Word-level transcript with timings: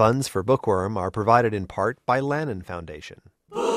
Funds 0.00 0.28
for 0.28 0.42
Bookworm 0.42 0.96
are 0.96 1.10
provided 1.10 1.52
in 1.52 1.66
part 1.66 1.98
by 2.06 2.20
Lannan 2.20 2.64
Foundation. 2.64 3.20
Where 3.50 3.68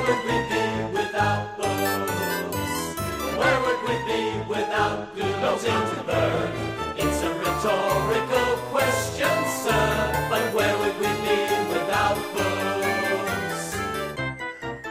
would 0.00 0.24
we 0.24 0.38
be 0.48 0.64
without 0.96 1.58
books? 1.58 2.96
Where 3.36 3.60
would 3.60 3.80
we 3.86 3.96
be 4.08 4.40
without 4.48 5.14
good 5.14 5.34
to 5.34 6.02
burn? 6.06 6.50
It's 6.96 7.20
a 7.20 7.28
rhetorical 7.34 8.56
question, 8.72 9.34
sir, 9.60 10.26
but 10.30 10.54
where 10.54 10.78
would 10.78 10.96
we 10.98 11.12
be 11.20 11.36
without 11.68 12.16
books? 12.32 13.76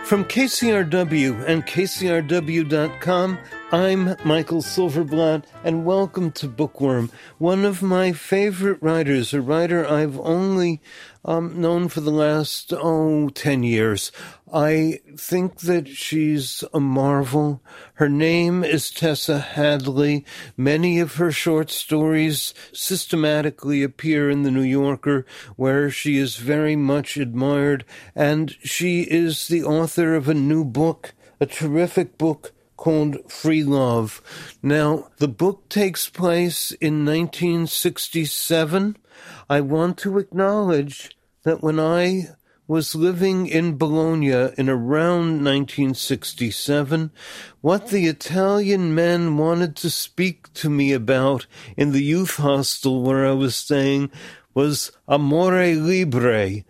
From 0.07 0.25
KCRW 0.25 1.43
and 1.47 1.65
KCRW.com, 1.65 3.39
I'm 3.73 4.17
Michael 4.25 4.61
Silverblatt, 4.61 5.45
and 5.63 5.85
welcome 5.85 6.33
to 6.33 6.49
Bookworm. 6.49 7.09
One 7.37 7.63
of 7.63 7.81
my 7.81 8.11
favorite 8.11 8.79
writers, 8.81 9.33
a 9.33 9.39
writer 9.39 9.87
I've 9.87 10.19
only 10.19 10.81
um, 11.23 11.61
known 11.61 11.87
for 11.87 12.01
the 12.01 12.11
last, 12.11 12.73
oh, 12.73 13.29
10 13.29 13.63
years. 13.63 14.11
I 14.53 14.99
think 15.15 15.61
that 15.61 15.87
she's 15.87 16.65
a 16.73 16.81
marvel. 16.81 17.63
Her 17.93 18.09
name 18.09 18.65
is 18.65 18.91
Tessa 18.91 19.39
Hadley. 19.39 20.25
Many 20.57 20.99
of 20.99 21.15
her 21.15 21.31
short 21.31 21.71
stories 21.71 22.53
systematically 22.73 23.83
appear 23.83 24.29
in 24.29 24.43
the 24.43 24.51
New 24.51 24.63
Yorker, 24.63 25.25
where 25.55 25.89
she 25.89 26.17
is 26.17 26.35
very 26.35 26.75
much 26.75 27.15
admired, 27.15 27.85
and 28.15 28.53
she 28.65 29.03
is 29.03 29.47
the 29.47 29.63
author 29.63 30.13
of 30.13 30.27
a 30.27 30.33
new 30.33 30.65
book, 30.65 31.13
a 31.39 31.45
terrific 31.45 32.17
book 32.17 32.51
called 32.81 33.31
Free 33.31 33.63
Love. 33.63 34.23
Now, 34.63 35.09
the 35.17 35.27
book 35.27 35.69
takes 35.69 36.09
place 36.09 36.71
in 36.81 37.05
1967. 37.05 38.97
I 39.47 39.61
want 39.61 39.99
to 39.99 40.17
acknowledge 40.17 41.15
that 41.43 41.61
when 41.61 41.79
I 41.79 42.29
was 42.67 42.95
living 42.95 43.45
in 43.45 43.77
Bologna 43.77 44.49
in 44.57 44.67
around 44.67 45.43
1967, 45.45 47.11
what 47.61 47.89
the 47.89 48.07
Italian 48.07 48.95
men 48.95 49.37
wanted 49.37 49.75
to 49.75 49.91
speak 49.91 50.51
to 50.53 50.67
me 50.67 50.91
about 50.91 51.45
in 51.77 51.91
the 51.91 52.03
youth 52.03 52.37
hostel 52.37 53.03
where 53.03 53.27
I 53.27 53.33
was 53.33 53.55
staying 53.55 54.09
was 54.55 54.91
amore 55.07 55.75
libre, 55.75 56.63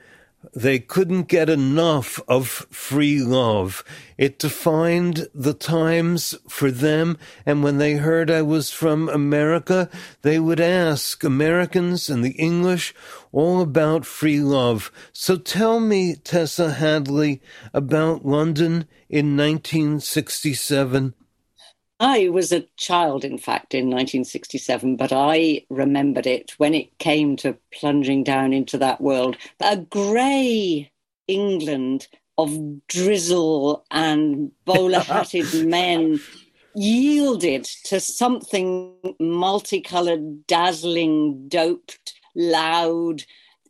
they 0.54 0.80
couldn't 0.80 1.28
get 1.28 1.50
enough 1.50 2.20
of 2.28 2.48
free 2.48 3.22
love. 3.22 3.84
It 4.18 4.38
defined 4.38 5.28
the 5.34 5.54
times 5.54 6.36
for 6.48 6.72
them, 6.72 7.18
and 7.46 7.64
when 7.64 7.78
they 7.78 7.94
heard 7.94 8.30
I 8.30 8.42
was 8.42 8.72
from 8.72 9.08
America, 9.10 9.90
they 10.22 10.40
would 10.40 10.60
ask 10.60 11.24
Americans 11.24 12.10
and 12.10 12.24
the 12.24 12.32
English 12.32 12.94
all 13.32 13.62
about 13.62 14.06
free 14.06 14.42
love. 14.42 14.92
So 15.14 15.38
tell 15.38 15.80
me, 15.80 16.16
Tessa 16.16 16.74
Hadley, 16.74 17.42
about 17.74 18.26
London 18.26 18.86
in 19.10 19.38
1967 19.38 21.14
I 22.02 22.30
was 22.30 22.52
a 22.52 22.66
child, 22.78 23.24
in 23.24 23.38
fact, 23.38 23.76
in 23.76 23.86
1967, 23.86 24.96
but 24.96 25.14
I 25.14 25.68
remembered 25.70 26.26
it 26.26 26.56
when 26.58 26.74
it 26.74 26.98
came 26.98 27.36
to 27.38 27.60
plunging 27.72 28.24
down 28.24 28.54
into 28.54 28.80
that 28.80 29.02
world. 29.02 29.38
A 29.60 29.78
grey 29.78 30.92
England 31.28 32.08
of 32.40 32.88
drizzle 32.88 33.86
and 33.92 34.52
bowler 34.66 35.02
hatted 35.02 35.68
men 35.68 36.20
yielded 36.74 37.66
to 37.84 38.00
something 38.00 38.96
multicolored, 39.20 40.48
dazzling, 40.48 41.48
doped, 41.50 42.20
loud, 42.34 43.24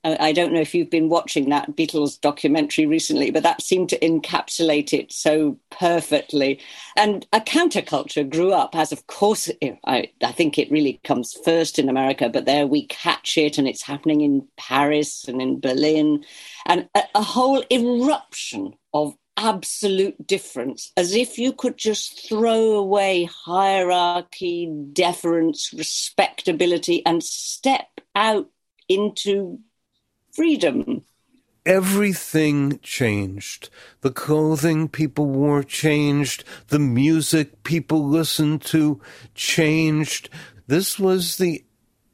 I 0.04 0.32
don't 0.32 0.52
know 0.52 0.62
if 0.62 0.74
you've 0.74 0.90
been 0.90 1.10
watching 1.10 1.50
that 1.50 1.76
Beatles 1.76 2.20
documentary 2.20 2.88
recently, 2.88 3.30
but 3.30 3.44
that 3.44 3.62
seemed 3.62 3.89
to 3.89 4.00
encapsulate 4.00 4.94
it 4.94 5.12
so 5.12 5.60
perfectly. 5.70 6.60
And 6.98 7.28
a 7.32 7.39
counterculture 7.39 8.28
grew 8.28 8.52
up, 8.52 8.76
as 8.76 8.92
of 8.92 9.06
course, 9.06 9.50
I, 9.86 10.10
I 10.23 10.32
think 10.32 10.58
it 10.58 10.72
really 10.72 11.00
comes 11.04 11.38
first 11.45 11.78
in 11.78 11.88
America, 11.88 12.30
but 12.30 12.45
there 12.45 12.66
we 12.66 12.88
catch 12.88 13.38
it, 13.38 13.60
and 13.60 13.67
it's 13.67 13.84
happening 13.84 14.22
in 14.22 14.48
Paris 14.58 15.26
and 15.28 15.40
in 15.40 15.60
Berlin, 15.60 16.26
and 16.66 16.90
a, 16.95 17.04
a 17.14 17.22
whole 17.22 17.64
eruption 17.72 18.73
of 18.95 19.16
absolute 19.38 20.28
difference, 20.28 20.92
as 20.98 21.14
if 21.14 21.38
you 21.38 21.54
could 21.54 21.78
just 21.78 22.28
throw 22.28 22.72
away 22.72 23.26
hierarchy, 23.26 24.72
deference, 24.94 25.72
respectability, 25.73 27.06
and 27.06 27.23
step 27.23 27.88
out 28.16 28.50
into 28.90 29.60
freedom. 30.31 31.03
Everything 31.65 32.80
changed. 32.81 33.69
The 34.02 34.11
clothing 34.11 34.89
people 34.89 35.27
wore 35.27 35.64
changed. 35.64 36.43
The 36.69 36.80
music 36.80 37.64
people 37.64 38.03
listened 38.08 38.64
to 38.64 38.99
changed. 39.36 40.30
This 40.65 40.97
was 40.97 41.37
the 41.37 41.64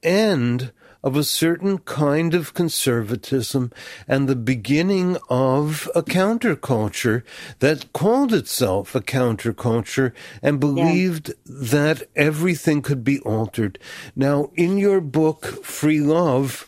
end 0.03 0.73
of 1.03 1.15
a 1.15 1.23
certain 1.23 1.77
kind 1.77 2.33
of 2.33 2.53
conservatism 2.53 3.71
and 4.07 4.27
the 4.27 4.35
beginning 4.35 5.15
of 5.29 5.89
a 5.95 6.01
counterculture 6.01 7.23
that 7.59 7.93
called 7.93 8.33
itself 8.33 8.93
a 8.95 8.99
counterculture 8.99 10.11
and 10.41 10.59
believed 10.59 11.29
yeah. 11.29 11.35
that 11.45 12.03
everything 12.15 12.81
could 12.81 13.03
be 13.05 13.19
altered. 13.19 13.79
Now, 14.15 14.51
in 14.55 14.77
your 14.77 14.99
book, 14.99 15.45
Free 15.63 16.01
Love, 16.01 16.67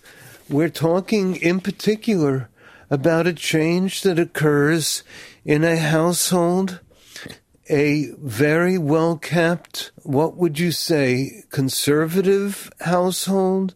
we're 0.49 0.69
talking 0.69 1.35
in 1.35 1.59
particular 1.59 2.49
about 2.89 3.27
a 3.27 3.33
change 3.33 4.01
that 4.01 4.17
occurs 4.17 5.03
in 5.45 5.63
a 5.63 5.77
household, 5.77 6.79
a 7.69 8.07
very 8.17 8.77
well 8.77 9.17
kept, 9.17 9.91
what 9.97 10.35
would 10.37 10.59
you 10.59 10.71
say, 10.71 11.43
conservative 11.51 12.71
household? 12.81 13.75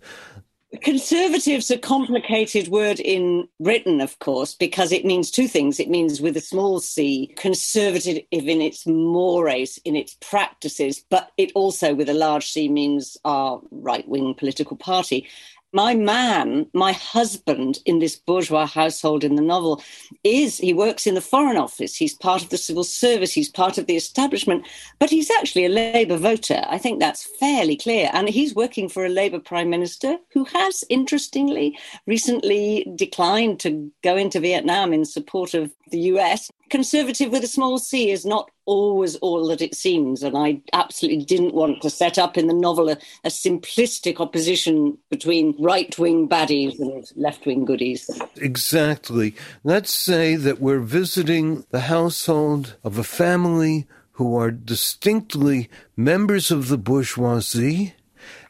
Conservative's 0.82 1.70
a 1.70 1.78
complicated 1.78 2.68
word 2.70 3.00
in 3.00 3.48
Britain, 3.60 4.02
of 4.02 4.18
course, 4.18 4.56
because 4.56 4.92
it 4.92 5.06
means 5.06 5.30
two 5.30 5.48
things. 5.48 5.80
It 5.80 5.88
means 5.88 6.20
with 6.20 6.36
a 6.36 6.42
small 6.42 6.80
c, 6.80 7.32
conservative 7.38 8.24
in 8.32 8.62
its 8.62 8.88
mores, 8.88 9.80
in 9.86 9.96
its 9.96 10.18
practices, 10.20 11.06
but 11.12 11.32
it 11.38 11.52
also 11.54 11.94
with 11.94 12.10
a 12.10 12.16
large 12.16 12.50
c 12.50 12.68
means 12.70 13.18
our 13.24 13.62
right 13.70 14.08
wing 14.08 14.34
political 14.34 14.76
party 14.76 15.28
my 15.74 15.96
man, 15.96 16.68
my 16.74 16.92
husband 16.92 17.80
in 17.86 18.00
this 18.00 18.16
bourgeois 18.16 18.68
household 18.68 19.24
in 19.24 19.36
the 19.36 19.42
novel, 19.42 19.82
is 20.24 20.58
he 20.60 20.74
works 20.74 21.08
in 21.08 21.16
the 21.16 21.22
Foreign 21.22 21.58
Office. 21.58 21.96
He's 21.96 22.14
part 22.14 22.44
of 22.44 22.50
the 22.50 22.58
civil 22.58 22.84
service. 22.84 23.34
He's 23.34 23.50
part 23.50 23.78
of 23.78 23.88
the 23.88 23.96
establishment, 23.96 24.66
but 25.00 25.10
he's 25.10 25.32
actually 25.32 25.66
a 25.66 25.70
Labour 25.70 26.18
voter. 26.18 26.64
I 26.70 26.78
think 26.78 27.00
that's 27.00 27.28
fairly 27.40 27.76
clear. 27.76 28.10
And 28.14 28.30
he's 28.30 28.56
working 28.56 28.88
for 28.88 29.06
a 29.06 29.10
Labour 29.10 29.40
Prime 29.40 29.70
Minister 29.70 30.18
who 30.32 30.46
has, 30.46 30.84
interestingly, 30.90 31.78
recently 32.06 32.88
declined 32.96 33.60
to 33.62 33.92
go 34.04 34.16
into 34.16 34.40
Vietnam 34.40 34.94
in 34.94 35.06
support 35.06 35.54
of 35.54 35.74
the 35.90 36.00
US. 36.00 36.52
Conservative 36.74 37.32
with 37.32 37.44
a 37.44 37.48
small 37.48 37.78
c 37.78 38.10
is 38.10 38.26
not 38.26 38.50
always 38.66 39.16
all 39.18 39.48
that 39.50 39.62
it 39.62 39.76
seems. 39.76 40.24
And 40.24 40.36
I 40.36 40.60
absolutely 40.74 41.24
didn't 41.24 41.54
want 41.54 41.84
to 41.84 41.90
set 41.92 42.18
up 42.18 42.36
in 42.36 42.48
the 42.48 42.54
novel 42.56 42.90
a, 42.90 42.98
a 43.24 43.30
simplistic 43.30 44.20
opposition 44.20 44.98
between 45.12 45.56
right 45.60 45.96
wing 46.00 46.28
baddies 46.28 46.80
and 46.80 47.08
left 47.16 47.46
wing 47.46 47.64
goodies. 47.64 48.10
Exactly. 48.38 49.36
Let's 49.64 49.94
say 49.94 50.36
that 50.36 50.60
we're 50.60 50.80
visiting 50.80 51.64
the 51.70 51.82
household 51.82 52.76
of 52.84 52.98
a 52.98 53.04
family 53.04 53.86
who 54.14 54.36
are 54.36 54.50
distinctly 54.50 55.70
members 55.96 56.50
of 56.50 56.70
the 56.70 56.78
bourgeoisie, 56.80 57.94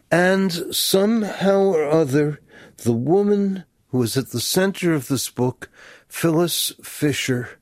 and 0.10 0.74
somehow 0.74 1.60
or 1.60 1.90
other, 1.90 2.40
the 2.78 2.94
woman 2.94 3.66
who 3.90 4.02
is 4.02 4.16
at 4.16 4.30
the 4.30 4.40
center 4.40 4.94
of 4.94 5.10
this 5.10 5.30
book, 5.30 5.70
Phyllis 6.08 6.72
Fisher, 6.82 7.60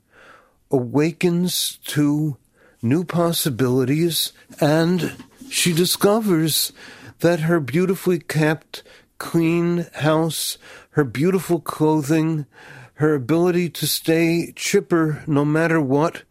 awakens 0.72 1.78
to 1.86 2.38
new 2.82 3.04
possibilities, 3.04 4.34
and 4.60 5.16
she 5.50 5.74
discovers 5.74 6.72
that 7.20 7.42
her 7.42 7.60
beautifully 7.60 8.20
kept, 8.20 8.84
clean 9.18 9.86
house, 9.94 10.58
her 10.92 11.04
beautiful 11.04 11.60
clothing, 11.60 12.46
her 12.96 13.14
ability 13.14 13.70
to 13.70 13.88
stay 13.88 14.52
chipper 14.56 15.24
no 15.28 15.46
matter 15.46 15.80
what, 15.80 16.24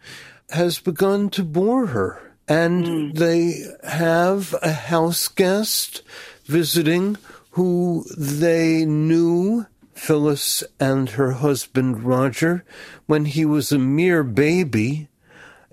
has 0.50 0.80
begun 0.80 1.30
to 1.30 1.44
bore 1.44 1.86
her. 1.86 2.34
And 2.48 2.84
mm. 2.84 3.14
they 3.14 3.64
have 3.88 4.56
a 4.62 4.72
house 4.72 5.28
guest 5.28 6.02
visiting 6.46 7.16
who 7.52 8.04
they 8.16 8.84
knew 8.84 9.66
Phyllis 10.00 10.64
and 10.80 11.10
her 11.10 11.32
husband 11.32 12.04
Roger 12.04 12.64
when 13.04 13.26
he 13.26 13.44
was 13.44 13.70
a 13.70 13.78
mere 13.78 14.24
baby 14.24 15.08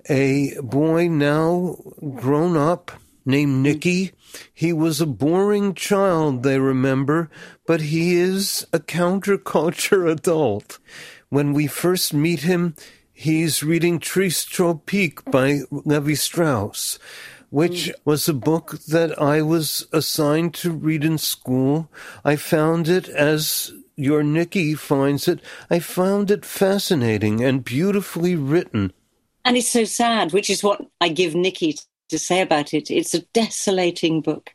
a 0.08 0.54
boy 0.60 1.08
now 1.08 1.76
grown 2.14 2.56
up, 2.56 2.92
named 3.24 3.62
Nicky. 3.62 4.12
He 4.52 4.72
was 4.72 5.00
a 5.00 5.06
boring 5.06 5.74
child, 5.74 6.42
they 6.42 6.58
remember, 6.58 7.30
but 7.66 7.80
he 7.80 8.16
is 8.16 8.66
a 8.72 8.78
counterculture 8.78 10.10
adult. 10.12 10.78
When 11.30 11.54
we 11.54 11.66
first 11.66 12.12
meet 12.12 12.40
him, 12.40 12.74
he's 13.12 13.62
reading 13.62 13.98
Tristes 13.98 14.46
Tropiques 14.46 15.30
by 15.30 15.60
Levi 15.70 16.14
Strauss, 16.14 16.98
which 17.48 17.88
mm. 17.88 17.94
was 18.04 18.28
a 18.28 18.34
book 18.34 18.78
that 18.88 19.18
I 19.20 19.40
was 19.40 19.86
assigned 19.92 20.52
to 20.56 20.70
read 20.70 21.02
in 21.02 21.16
school. 21.16 21.90
I 22.24 22.36
found 22.36 22.88
it 22.88 23.08
as 23.08 23.72
your 23.98 24.22
Nicky 24.22 24.74
finds 24.74 25.26
it. 25.26 25.40
I 25.68 25.80
found 25.80 26.30
it 26.30 26.44
fascinating 26.44 27.42
and 27.42 27.64
beautifully 27.64 28.36
written. 28.36 28.92
And 29.44 29.56
it's 29.56 29.70
so 29.70 29.84
sad, 29.84 30.32
which 30.32 30.48
is 30.48 30.62
what 30.62 30.80
I 31.00 31.08
give 31.08 31.34
Nicky 31.34 31.76
to 32.08 32.18
say 32.18 32.40
about 32.40 32.72
it. 32.72 32.90
It's 32.90 33.14
a 33.14 33.22
desolating 33.34 34.20
book. 34.20 34.50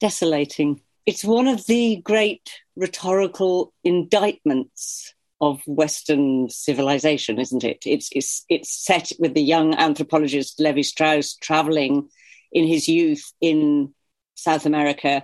Desolating. 0.00 0.80
It's 1.06 1.24
one 1.24 1.46
of 1.46 1.66
the 1.66 1.96
great 1.96 2.50
rhetorical 2.76 3.72
indictments 3.84 5.14
of 5.40 5.62
Western 5.66 6.48
civilization, 6.50 7.38
isn't 7.38 7.62
it? 7.62 7.84
It's 7.86 8.08
it's 8.12 8.44
it's 8.48 8.84
set 8.84 9.12
with 9.18 9.34
the 9.34 9.42
young 9.42 9.74
anthropologist 9.74 10.58
Levi 10.58 10.82
Strauss 10.82 11.36
traveling 11.36 12.08
in 12.50 12.66
his 12.66 12.88
youth 12.88 13.32
in 13.40 13.94
South 14.34 14.66
America 14.66 15.22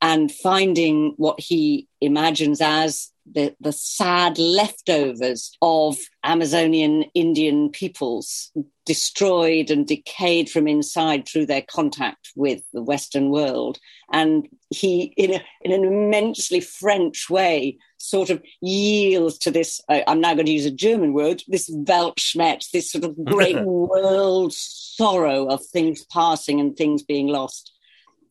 and 0.00 0.30
finding 0.30 1.14
what 1.16 1.40
he 1.40 1.88
imagines 2.00 2.60
as 2.60 3.10
the, 3.30 3.54
the 3.60 3.72
sad 3.72 4.38
leftovers 4.38 5.56
of 5.60 5.96
Amazonian 6.24 7.04
Indian 7.14 7.70
peoples 7.70 8.52
destroyed 8.84 9.70
and 9.70 9.86
decayed 9.86 10.48
from 10.48 10.68
inside 10.68 11.26
through 11.26 11.46
their 11.46 11.62
contact 11.62 12.30
with 12.36 12.62
the 12.72 12.82
Western 12.82 13.30
world. 13.30 13.78
And 14.12 14.48
he, 14.70 15.12
in, 15.16 15.34
a, 15.34 15.44
in 15.62 15.72
an 15.72 15.84
immensely 15.84 16.60
French 16.60 17.28
way, 17.28 17.78
sort 17.98 18.30
of 18.30 18.42
yields 18.60 19.38
to 19.38 19.50
this. 19.50 19.80
I'm 19.88 20.20
now 20.20 20.34
going 20.34 20.46
to 20.46 20.52
use 20.52 20.66
a 20.66 20.70
German 20.70 21.12
word 21.12 21.42
this 21.48 21.68
Weltschmerz, 21.70 22.70
this 22.70 22.92
sort 22.92 23.04
of 23.04 23.24
great 23.24 23.60
world 23.64 24.52
sorrow 24.52 25.46
of 25.46 25.64
things 25.66 26.04
passing 26.06 26.60
and 26.60 26.76
things 26.76 27.02
being 27.02 27.26
lost. 27.26 27.72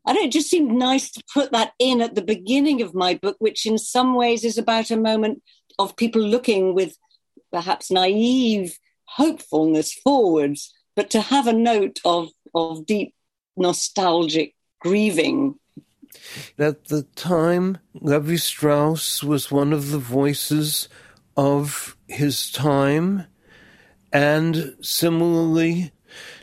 I 0.06 0.14
don't, 0.14 0.26
it 0.26 0.32
just 0.32 0.50
seemed 0.50 0.72
nice 0.72 1.12
to 1.12 1.24
put 1.34 1.52
that 1.52 1.74
in 1.80 2.02
at 2.02 2.16
the 2.16 2.22
beginning 2.22 2.82
of 2.82 2.94
my 2.94 3.16
book, 3.16 3.38
which 3.40 3.66
in 3.66 3.78
some 3.78 4.16
ways 4.16 4.44
is 4.44 4.58
about 4.58 4.92
a 4.92 4.98
moment 4.98 5.42
of 5.80 5.96
people 5.96 6.22
looking 6.22 6.76
with 6.76 6.98
perhaps 7.52 7.90
naive 7.90 8.78
hopefulness 9.06 9.94
forwards, 9.94 10.74
but 10.96 11.10
to 11.10 11.22
have 11.22 11.48
a 11.48 11.54
note 11.54 12.00
of, 12.06 12.30
of 12.54 12.86
deep 12.86 13.14
nostalgic 13.58 14.56
grieving. 14.80 15.56
At 16.58 16.86
the 16.86 17.04
time, 17.16 17.80
Levi 17.94 18.36
Strauss 18.36 19.24
was 19.24 19.52
one 19.52 19.74
of 19.74 19.92
the 19.92 20.00
voices 20.00 20.88
of 21.36 21.98
his 22.08 22.52
time, 22.52 23.26
and 24.14 24.76
similarly, 24.82 25.92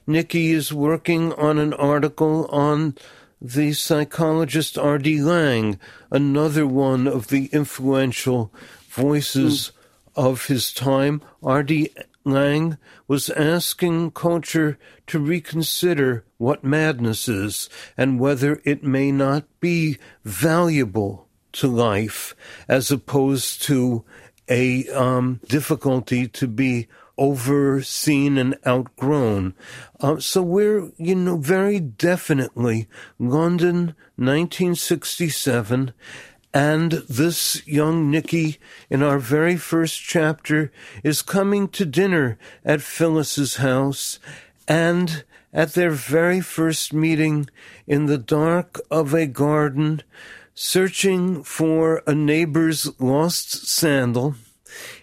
Nicky 0.06 0.50
is 0.50 0.72
working 0.72 1.32
on 1.34 1.58
an 1.58 1.72
article 1.74 2.46
on 2.46 2.96
the 3.42 3.72
psychologist 3.72 4.78
R.D. 4.78 5.20
Laing, 5.20 5.80
another 6.12 6.64
one 6.64 7.08
of 7.08 7.26
the 7.26 7.46
influential 7.46 8.52
voices 8.88 9.72
mm. 10.14 10.22
of 10.24 10.46
his 10.46 10.72
time. 10.72 11.20
R.D. 11.42 11.90
Laing 12.24 12.78
was 13.08 13.30
asking 13.30 14.12
culture 14.12 14.78
to 15.08 15.18
reconsider 15.18 16.24
what 16.38 16.62
madness 16.62 17.28
is 17.28 17.68
and 17.96 18.20
whether 18.20 18.62
it 18.64 18.84
may 18.84 19.10
not 19.10 19.44
be 19.58 19.98
valuable 20.24 21.26
to 21.50 21.66
life 21.66 22.36
as 22.68 22.92
opposed 22.92 23.60
to 23.62 24.04
a 24.48 24.88
um, 24.90 25.40
difficulty 25.48 26.28
to 26.28 26.46
be 26.46 26.86
overseen 27.22 28.36
and 28.36 28.56
outgrown. 28.66 29.54
Uh, 30.00 30.18
so 30.18 30.42
we're, 30.42 30.90
you 30.98 31.14
know, 31.14 31.36
very 31.36 31.78
definitely 31.78 32.88
London, 33.16 33.94
1967, 34.16 35.92
and 36.52 36.90
this 37.08 37.64
young 37.64 38.10
Nicky 38.10 38.58
in 38.90 39.04
our 39.04 39.20
very 39.20 39.56
first 39.56 40.02
chapter 40.02 40.72
is 41.04 41.22
coming 41.22 41.68
to 41.68 41.86
dinner 41.86 42.38
at 42.64 42.82
Phyllis's 42.82 43.56
house 43.56 44.18
and 44.66 45.22
at 45.52 45.74
their 45.74 45.92
very 45.92 46.40
first 46.40 46.92
meeting 46.92 47.48
in 47.86 48.06
the 48.06 48.18
dark 48.18 48.80
of 48.90 49.14
a 49.14 49.26
garden, 49.26 50.02
searching 50.54 51.44
for 51.44 52.02
a 52.04 52.16
neighbor's 52.16 53.00
lost 53.00 53.68
sandal 53.68 54.34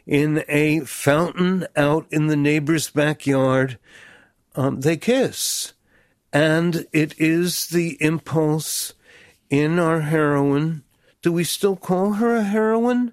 in 0.09 0.44
a 0.47 0.79
fountain 0.79 1.67
out 1.75 2.07
in 2.09 2.25
the 2.25 2.35
neighbor's 2.35 2.89
backyard. 2.89 3.77
Um, 4.56 4.81
they 4.81 4.97
kiss. 4.97 5.73
And 6.33 6.88
it 6.91 7.13
is 7.19 7.67
the 7.67 7.95
impulse 8.01 8.94
in 9.51 9.77
our 9.77 10.01
heroine. 10.01 10.81
Do 11.21 11.31
we 11.31 11.44
still 11.44 11.75
call 11.75 12.13
her 12.13 12.35
a 12.35 12.44
heroine? 12.44 13.11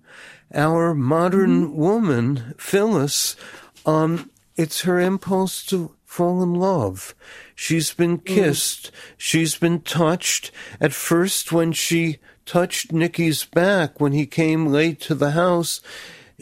Our 0.54 0.94
modern 0.94 1.66
mm-hmm. 1.66 1.76
woman, 1.76 2.54
Phyllis, 2.56 3.36
um, 3.84 4.30
it's 4.56 4.82
her 4.82 4.98
impulse 4.98 5.66
to 5.66 5.94
fall 6.06 6.42
in 6.42 6.54
love. 6.54 7.14
She's 7.54 7.92
been 7.92 8.20
mm. 8.20 8.24
kissed. 8.24 8.86
Mm. 8.86 8.94
She's 9.18 9.56
been 9.56 9.80
touched. 9.82 10.50
At 10.80 10.94
first, 10.94 11.52
when 11.52 11.72
she 11.72 12.20
touched 12.46 12.90
Nicky's 12.90 13.44
back 13.44 14.00
when 14.00 14.12
he 14.12 14.24
came 14.24 14.68
late 14.68 14.98
to 15.02 15.14
the 15.14 15.32
house, 15.32 15.82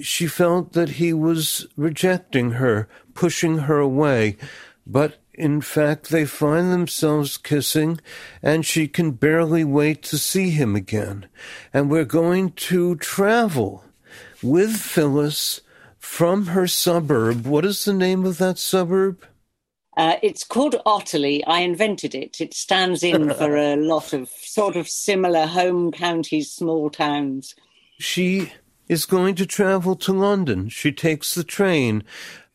she 0.00 0.26
felt 0.26 0.72
that 0.72 0.90
he 0.90 1.12
was 1.12 1.66
rejecting 1.76 2.52
her, 2.52 2.88
pushing 3.14 3.58
her 3.58 3.78
away. 3.78 4.36
But 4.86 5.18
in 5.32 5.60
fact, 5.60 6.10
they 6.10 6.24
find 6.24 6.72
themselves 6.72 7.36
kissing, 7.36 8.00
and 8.42 8.64
she 8.64 8.86
can 8.86 9.12
barely 9.12 9.64
wait 9.64 10.02
to 10.04 10.18
see 10.18 10.50
him 10.50 10.76
again. 10.76 11.26
And 11.72 11.90
we're 11.90 12.04
going 12.04 12.52
to 12.52 12.96
travel 12.96 13.84
with 14.42 14.76
Phyllis 14.76 15.60
from 15.98 16.46
her 16.48 16.66
suburb. 16.66 17.46
What 17.46 17.64
is 17.64 17.84
the 17.84 17.94
name 17.94 18.24
of 18.24 18.38
that 18.38 18.58
suburb? 18.58 19.24
Uh, 19.96 20.16
it's 20.22 20.44
called 20.44 20.74
Otterley. 20.84 21.42
I 21.46 21.60
invented 21.60 22.14
it. 22.14 22.40
It 22.40 22.52
stands 22.52 23.02
in 23.02 23.30
for 23.34 23.56
a 23.56 23.76
lot 23.76 24.12
of 24.12 24.28
sort 24.28 24.76
of 24.76 24.88
similar 24.88 25.46
home 25.46 25.92
counties, 25.92 26.52
small 26.52 26.90
towns. 26.90 27.54
She 27.98 28.52
is 28.88 29.06
going 29.06 29.34
to 29.36 29.46
travel 29.46 29.96
to 29.96 30.12
London. 30.12 30.68
She 30.68 30.92
takes 30.92 31.34
the 31.34 31.44
train. 31.44 32.04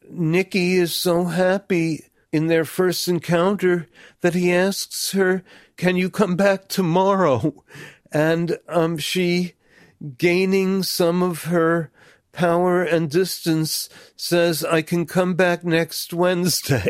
Nicky 0.09 0.75
is 0.75 0.93
so 0.93 1.25
happy 1.25 2.05
in 2.31 2.47
their 2.47 2.65
first 2.65 3.07
encounter 3.07 3.87
that 4.21 4.35
he 4.35 4.53
asks 4.53 5.11
her, 5.11 5.43
Can 5.77 5.95
you 5.95 6.09
come 6.09 6.35
back 6.35 6.67
tomorrow? 6.67 7.63
And 8.11 8.57
um, 8.67 8.97
she, 8.97 9.53
gaining 10.17 10.83
some 10.83 11.21
of 11.21 11.43
her 11.45 11.91
power 12.31 12.83
and 12.83 13.09
distance, 13.09 13.89
says, 14.15 14.63
I 14.63 14.81
can 14.81 15.05
come 15.05 15.33
back 15.35 15.63
next 15.63 16.13
Wednesday. 16.13 16.89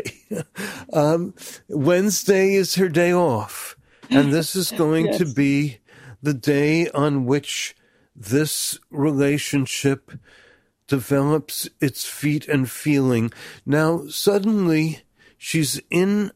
um, 0.92 1.34
Wednesday 1.68 2.54
is 2.54 2.74
her 2.76 2.88
day 2.88 3.12
off. 3.12 3.76
And 4.10 4.32
this 4.32 4.54
is 4.54 4.70
going 4.76 5.06
yes. 5.06 5.18
to 5.18 5.26
be 5.26 5.78
the 6.22 6.34
day 6.34 6.88
on 6.90 7.24
which 7.24 7.74
this 8.20 8.78
relationship 8.90 10.12
develops 10.86 11.68
its 11.80 12.04
feet 12.04 12.46
and 12.46 12.70
feeling. 12.70 13.32
Now, 13.64 14.06
suddenly, 14.08 15.02
she's 15.38 15.80
in, 15.88 16.30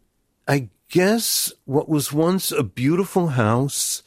I 0.49 0.71
guess, 0.89 1.53
what 1.67 1.89
was 1.89 2.13
once 2.13 2.51
a 2.51 2.63
beautiful 2.63 3.29
house, 3.29 4.03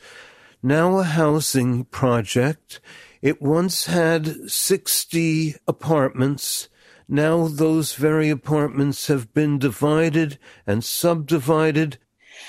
now 0.63 0.97
a 0.97 1.03
housing 1.03 1.85
project. 1.85 2.79
It 3.21 3.41
once 3.41 3.85
had 3.85 4.49
60 4.49 5.55
apartments. 5.67 6.69
Now 7.07 7.47
those 7.47 7.93
very 7.93 8.29
apartments 8.29 9.07
have 9.07 9.33
been 9.33 9.59
divided 9.59 10.39
and 10.65 10.83
subdivided 10.83 11.97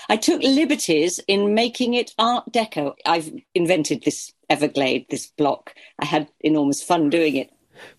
I 0.08 0.16
took 0.16 0.42
liberties 0.42 1.20
in 1.26 1.54
making 1.54 1.94
it 1.94 2.14
Art 2.18 2.52
Deco. 2.52 2.94
I've 3.06 3.32
invented 3.54 4.04
this 4.04 4.32
Everglade, 4.50 5.06
this 5.10 5.26
block. 5.26 5.74
I 5.98 6.06
had 6.06 6.28
enormous 6.40 6.82
fun 6.82 7.10
doing 7.10 7.36
it. 7.36 7.50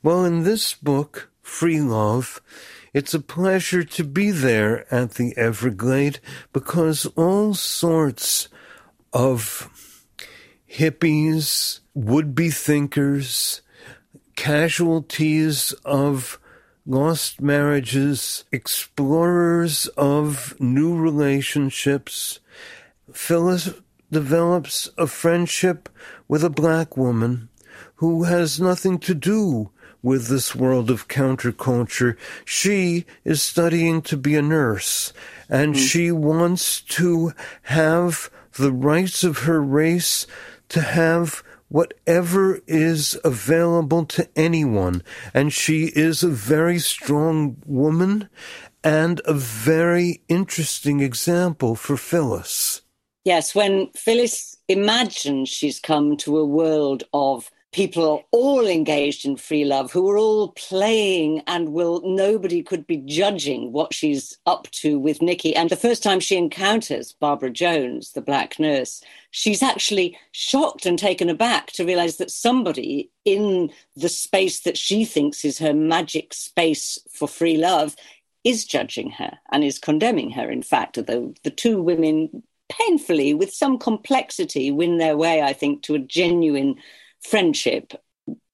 Well, 0.03 0.25
in 0.25 0.43
this 0.43 0.73
book, 0.73 1.31
Free 1.41 1.79
Love, 1.79 2.41
it's 2.93 3.13
a 3.13 3.19
pleasure 3.19 3.83
to 3.83 4.03
be 4.03 4.31
there 4.31 4.91
at 4.93 5.11
the 5.11 5.37
Everglade 5.37 6.19
because 6.51 7.05
all 7.15 7.53
sorts 7.53 8.49
of 9.13 9.69
hippies, 10.69 11.79
would 11.93 12.35
be 12.35 12.49
thinkers, 12.49 13.61
casualties 14.35 15.73
of 15.83 16.38
lost 16.89 17.39
marriages, 17.39 18.45
explorers 18.51 19.85
of 19.95 20.59
new 20.59 20.97
relationships, 20.97 22.39
Phyllis 23.13 23.69
develops 24.11 24.89
a 24.97 25.05
friendship 25.05 25.87
with 26.27 26.43
a 26.43 26.49
black 26.49 26.97
woman 26.97 27.49
who 27.97 28.23
has 28.23 28.59
nothing 28.59 28.97
to 28.97 29.13
do 29.13 29.69
with 30.01 30.29
this 30.29 30.55
world 30.55 30.89
of 30.89 31.07
counterculture. 31.07 32.17
She 32.43 33.05
is 33.23 33.41
studying 33.41 34.01
to 34.03 34.17
be 34.17 34.35
a 34.35 34.41
nurse 34.41 35.13
and 35.47 35.75
mm. 35.75 35.77
she 35.77 36.11
wants 36.11 36.81
to 36.81 37.33
have 37.63 38.31
the 38.53 38.71
rights 38.71 39.23
of 39.23 39.39
her 39.39 39.61
race 39.61 40.25
to 40.69 40.81
have 40.81 41.43
whatever 41.69 42.59
is 42.67 43.17
available 43.23 44.05
to 44.05 44.27
anyone. 44.35 45.01
And 45.33 45.53
she 45.53 45.85
is 45.95 46.21
a 46.21 46.29
very 46.29 46.79
strong 46.79 47.57
woman 47.65 48.29
and 48.83 49.21
a 49.25 49.33
very 49.33 50.21
interesting 50.27 50.99
example 50.99 51.75
for 51.75 51.97
Phyllis. 51.97 52.81
Yes, 53.25 53.53
when 53.53 53.89
Phyllis 53.95 54.57
imagines 54.67 55.49
she's 55.49 55.79
come 55.79 56.17
to 56.17 56.37
a 56.37 56.45
world 56.45 57.03
of 57.13 57.51
people 57.71 58.23
all 58.31 58.65
engaged 58.65 59.25
in 59.25 59.35
free 59.35 59.63
love 59.63 59.91
who 59.91 60.09
are 60.09 60.17
all 60.17 60.49
playing 60.53 61.41
and 61.45 61.69
will 61.69 62.01
nobody 62.03 62.63
could 62.63 62.87
be 62.87 62.97
judging 62.97 63.71
what 63.71 63.93
she's 63.93 64.37
up 64.47 64.69
to 64.71 64.97
with 64.97 65.21
Nicky. 65.21 65.55
And 65.55 65.69
the 65.69 65.75
first 65.75 66.01
time 66.01 66.19
she 66.19 66.35
encounters 66.35 67.13
Barbara 67.13 67.51
Jones, 67.51 68.13
the 68.13 68.21
black 68.21 68.59
nurse, 68.59 69.03
she's 69.31 69.61
actually 69.61 70.17
shocked 70.31 70.85
and 70.85 70.97
taken 70.97 71.29
aback 71.29 71.71
to 71.73 71.85
realize 71.85 72.17
that 72.17 72.31
somebody 72.31 73.11
in 73.23 73.71
the 73.95 74.09
space 74.09 74.61
that 74.61 74.77
she 74.77 75.05
thinks 75.05 75.45
is 75.45 75.59
her 75.59 75.73
magic 75.73 76.33
space 76.33 76.97
for 77.11 77.27
free 77.27 77.57
love 77.57 77.95
is 78.43 78.65
judging 78.65 79.11
her 79.11 79.37
and 79.51 79.63
is 79.63 79.77
condemning 79.77 80.31
her, 80.31 80.49
in 80.49 80.63
fact, 80.63 80.97
although 80.97 81.33
the 81.43 81.51
two 81.51 81.81
women 81.81 82.41
painfully, 82.69 83.33
with 83.33 83.53
some 83.53 83.77
complexity, 83.77 84.71
win 84.71 84.97
their 84.97 85.17
way, 85.17 85.41
I 85.41 85.53
think, 85.53 85.81
to 85.83 85.95
a 85.95 85.99
genuine 85.99 86.75
friendship 87.21 87.93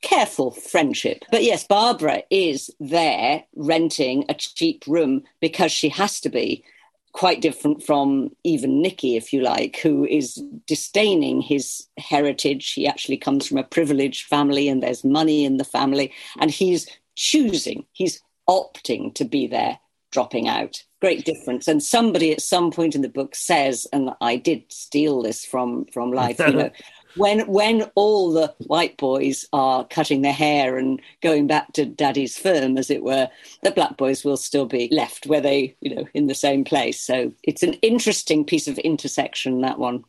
careful 0.05 0.51
friendship. 0.51 1.25
But 1.31 1.43
yes, 1.43 1.65
Barbara 1.65 2.23
is 2.29 2.69
there 2.79 3.43
renting 3.55 4.25
a 4.29 4.35
cheap 4.35 4.83
room 4.87 5.23
because 5.41 5.71
she 5.71 5.89
has 5.89 6.21
to 6.21 6.29
be. 6.29 6.63
Quite 7.11 7.41
different 7.41 7.81
from 7.81 8.35
even 8.43 8.81
Nicky, 8.81 9.15
if 9.15 9.31
you 9.31 9.41
like, 9.41 9.77
who 9.77 10.03
is 10.03 10.43
disdaining 10.67 11.39
his 11.39 11.87
heritage. 11.97 12.73
He 12.73 12.85
actually 12.85 13.15
comes 13.15 13.47
from 13.47 13.57
a 13.57 13.63
privileged 13.63 14.27
family 14.27 14.67
and 14.67 14.83
there's 14.83 15.05
money 15.05 15.45
in 15.45 15.55
the 15.55 15.63
family, 15.63 16.11
and 16.41 16.51
he's 16.51 16.89
choosing, 17.15 17.85
he's 17.93 18.21
opting 18.49 19.15
to 19.15 19.23
be 19.23 19.47
there, 19.47 19.79
dropping 20.11 20.49
out. 20.49 20.83
Great 20.99 21.23
difference. 21.23 21.69
And 21.69 21.81
somebody 21.81 22.33
at 22.33 22.41
some 22.41 22.69
point 22.69 22.95
in 22.95 23.01
the 23.01 23.07
book 23.07 23.33
says, 23.33 23.87
and 23.93 24.09
I 24.19 24.35
did 24.35 24.63
steal 24.69 25.21
this 25.21 25.45
from 25.45 25.85
from 25.93 26.11
life, 26.23 26.37
you 26.39 26.51
know, 26.51 26.69
when 27.15 27.41
when 27.47 27.83
all 27.95 28.31
the 28.31 28.53
white 28.67 28.97
boys 28.97 29.45
are 29.53 29.85
cutting 29.85 30.21
their 30.21 30.33
hair 30.33 30.77
and 30.77 31.01
going 31.21 31.47
back 31.47 31.73
to 31.73 31.85
daddy's 31.85 32.37
firm 32.37 32.77
as 32.77 32.89
it 32.89 33.03
were 33.03 33.29
the 33.63 33.71
black 33.71 33.97
boys 33.97 34.23
will 34.23 34.37
still 34.37 34.65
be 34.65 34.89
left 34.91 35.25
where 35.25 35.41
they 35.41 35.75
you 35.81 35.95
know 35.95 36.05
in 36.13 36.27
the 36.27 36.35
same 36.35 36.63
place. 36.63 36.99
So 36.99 37.31
it's 37.43 37.63
an 37.63 37.73
interesting 37.75 38.45
piece 38.45 38.67
of 38.67 38.77
intersection 38.79 39.61
that 39.61 39.79
one. 39.79 40.03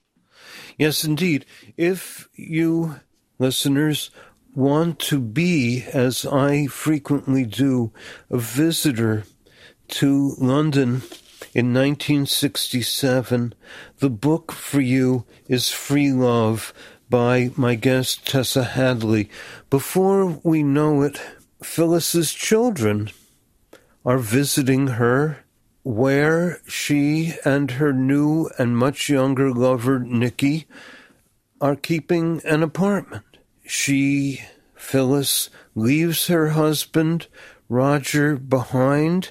Yes 0.78 1.04
indeed. 1.04 1.44
If 1.76 2.28
you 2.34 3.00
listeners 3.38 4.10
want 4.54 4.98
to 4.98 5.20
be 5.20 5.84
as 5.92 6.24
i 6.24 6.66
frequently 6.66 7.44
do 7.44 7.92
a 8.30 8.38
visitor 8.38 9.22
to 9.86 10.34
london 10.38 11.02
in 11.56 11.72
1967, 11.72 13.54
the 13.98 14.10
book 14.10 14.52
for 14.52 14.80
you 14.82 15.24
is 15.48 15.70
Free 15.70 16.12
Love 16.12 16.74
by 17.08 17.50
my 17.56 17.74
guest 17.74 18.26
Tessa 18.26 18.64
Hadley. 18.64 19.30
Before 19.70 20.40
we 20.42 20.62
know 20.62 21.02
it, 21.02 21.20
Phyllis's 21.62 22.32
children 22.32 23.10
are 24.04 24.18
visiting 24.18 24.88
her 24.88 25.44
where 25.82 26.60
she 26.66 27.34
and 27.44 27.72
her 27.72 27.92
new 27.92 28.50
and 28.58 28.76
much 28.76 29.08
younger 29.08 29.52
lover 29.52 30.00
Nicky 30.00 30.66
are 31.60 31.76
keeping 31.76 32.40
an 32.44 32.62
apartment. 32.62 33.24
She, 33.64 34.42
Phyllis, 34.74 35.48
leaves 35.74 36.26
her 36.26 36.48
husband 36.50 37.28
Roger 37.68 38.36
behind 38.36 39.30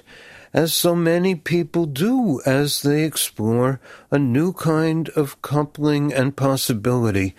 as 0.56 0.72
so 0.72 0.94
many 0.96 1.34
people 1.34 1.84
do 1.84 2.40
as 2.46 2.80
they 2.80 3.04
explore 3.04 3.78
a 4.10 4.18
new 4.18 4.54
kind 4.54 5.10
of 5.10 5.40
coupling 5.42 6.14
and 6.14 6.34
possibility. 6.34 7.36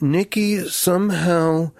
Nicky 0.00 0.68
somehow 0.68 1.72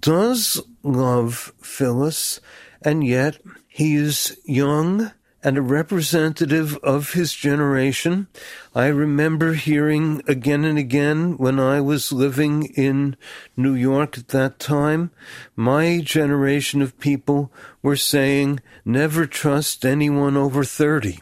does 0.00 0.62
love 0.82 1.52
Phyllis, 1.60 2.40
and 2.80 3.06
yet 3.06 3.38
he 3.68 3.94
is 3.96 4.40
young 4.46 5.12
and 5.42 5.56
a 5.56 5.62
representative 5.62 6.76
of 6.78 7.12
his 7.12 7.32
generation. 7.32 8.28
I 8.74 8.86
remember 8.86 9.54
hearing 9.54 10.22
again 10.28 10.64
and 10.64 10.78
again 10.78 11.36
when 11.38 11.58
I 11.58 11.80
was 11.80 12.12
living 12.12 12.66
in 12.76 13.16
New 13.56 13.74
York 13.74 14.18
at 14.18 14.28
that 14.28 14.58
time, 14.58 15.10
my 15.56 16.00
generation 16.00 16.82
of 16.82 16.98
people 17.00 17.50
were 17.82 17.96
saying, 17.96 18.60
never 18.84 19.26
trust 19.26 19.84
anyone 19.84 20.36
over 20.36 20.62
30. 20.62 21.20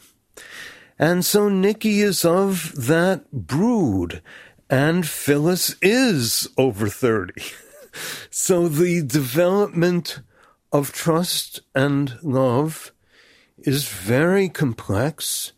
And 0.98 1.24
so 1.24 1.48
Nicky 1.48 2.00
is 2.00 2.24
of 2.24 2.72
that 2.86 3.30
brood, 3.30 4.20
and 4.68 5.06
Phyllis 5.06 5.76
is 5.80 6.48
over 6.58 6.88
30. 6.88 7.40
so 8.30 8.66
the 8.68 9.02
development 9.02 10.20
of 10.72 10.92
trust 10.92 11.60
and 11.74 12.18
love 12.22 12.92
is 13.62 13.88
very 13.88 14.48
complex. 14.48 15.52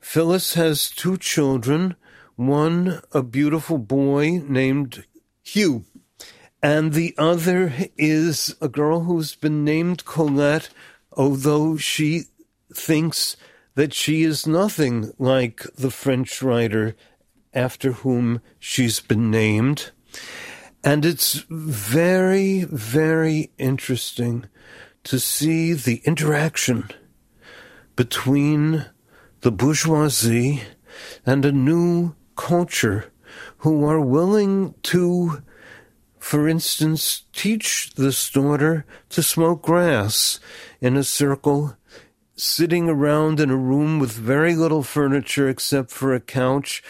Phyllis 0.00 0.54
has 0.54 0.90
two 0.90 1.16
children, 1.16 1.96
one 2.36 3.00
a 3.12 3.22
beautiful 3.22 3.78
boy 3.78 4.42
named 4.46 5.04
Hugh, 5.42 5.84
and 6.62 6.92
the 6.92 7.14
other 7.16 7.72
is 7.96 8.54
a 8.60 8.68
girl 8.68 9.00
who's 9.00 9.34
been 9.34 9.64
named 9.64 10.04
Colette, 10.04 10.70
although 11.12 11.76
she 11.76 12.24
thinks 12.74 13.36
that 13.74 13.94
she 13.94 14.22
is 14.22 14.46
nothing 14.46 15.12
like 15.18 15.62
the 15.76 15.90
French 15.90 16.42
writer 16.42 16.96
after 17.54 17.92
whom 17.92 18.40
she's 18.58 19.00
been 19.00 19.30
named. 19.30 19.90
And 20.82 21.04
it's 21.04 21.44
very, 21.48 22.64
very 22.64 23.50
interesting 23.58 24.46
to 25.04 25.18
see 25.18 25.72
the 25.72 26.02
interaction 26.04 26.90
between 28.00 28.86
the 29.42 29.52
bourgeoisie 29.52 30.62
and 31.26 31.44
a 31.44 31.52
new 31.52 32.14
culture 32.34 33.12
who 33.58 33.84
are 33.84 34.00
willing 34.00 34.74
to, 34.82 35.42
for 36.18 36.48
instance, 36.48 37.24
teach 37.34 37.92
this 37.96 38.30
daughter 38.30 38.86
to 39.10 39.22
smoke 39.22 39.60
grass 39.60 40.40
in 40.80 40.96
a 40.96 41.04
circle, 41.04 41.76
sitting 42.34 42.88
around 42.88 43.38
in 43.38 43.50
a 43.50 43.64
room 43.70 43.98
with 43.98 44.12
very 44.12 44.54
little 44.54 44.82
furniture 44.82 45.50
except 45.50 45.90
for 45.90 46.14
a 46.14 46.20
couch 46.20 46.82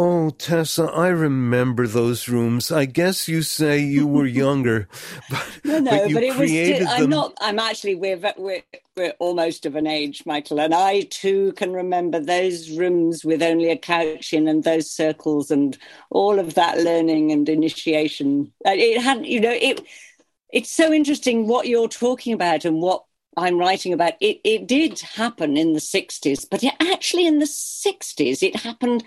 Oh, 0.00 0.30
Tessa, 0.30 0.84
I 0.84 1.08
remember 1.08 1.88
those 1.88 2.28
rooms. 2.28 2.70
I 2.70 2.84
guess 2.84 3.26
you 3.26 3.42
say 3.42 3.80
you 3.80 4.06
were 4.06 4.26
younger, 4.44 4.88
but, 5.28 5.60
no, 5.64 5.80
no, 5.80 5.90
but, 5.90 6.12
but 6.14 6.22
it 6.22 6.36
was. 6.36 6.50
Still, 6.50 6.86
I'm 6.88 7.10
not. 7.10 7.36
I'm 7.40 7.58
actually. 7.58 7.96
We're, 7.96 8.20
we're 8.36 8.62
we're 8.96 9.14
almost 9.18 9.66
of 9.66 9.74
an 9.74 9.88
age, 9.88 10.22
Michael, 10.24 10.60
and 10.60 10.72
I 10.72 11.00
too 11.00 11.50
can 11.54 11.72
remember 11.72 12.20
those 12.20 12.70
rooms 12.70 13.24
with 13.24 13.42
only 13.42 13.72
a 13.72 13.76
couch 13.76 14.32
in, 14.32 14.46
and 14.46 14.62
those 14.62 14.88
circles, 14.88 15.50
and 15.50 15.76
all 16.10 16.38
of 16.38 16.54
that 16.54 16.78
learning 16.78 17.32
and 17.32 17.48
initiation. 17.48 18.52
Uh, 18.64 18.74
it 18.76 19.02
had, 19.02 19.26
you 19.26 19.40
know, 19.40 19.50
it. 19.50 19.84
It's 20.52 20.70
so 20.70 20.92
interesting 20.92 21.48
what 21.48 21.66
you're 21.66 21.88
talking 21.88 22.32
about 22.32 22.64
and 22.64 22.80
what 22.80 23.02
I'm 23.36 23.58
writing 23.58 23.92
about. 23.92 24.12
It 24.20 24.40
it 24.44 24.68
did 24.68 25.00
happen 25.00 25.56
in 25.56 25.72
the 25.72 25.80
'60s, 25.80 26.46
but 26.48 26.62
it, 26.62 26.74
actually 26.80 27.26
in 27.26 27.40
the 27.40 27.46
'60s 27.46 28.44
it 28.44 28.54
happened 28.54 29.02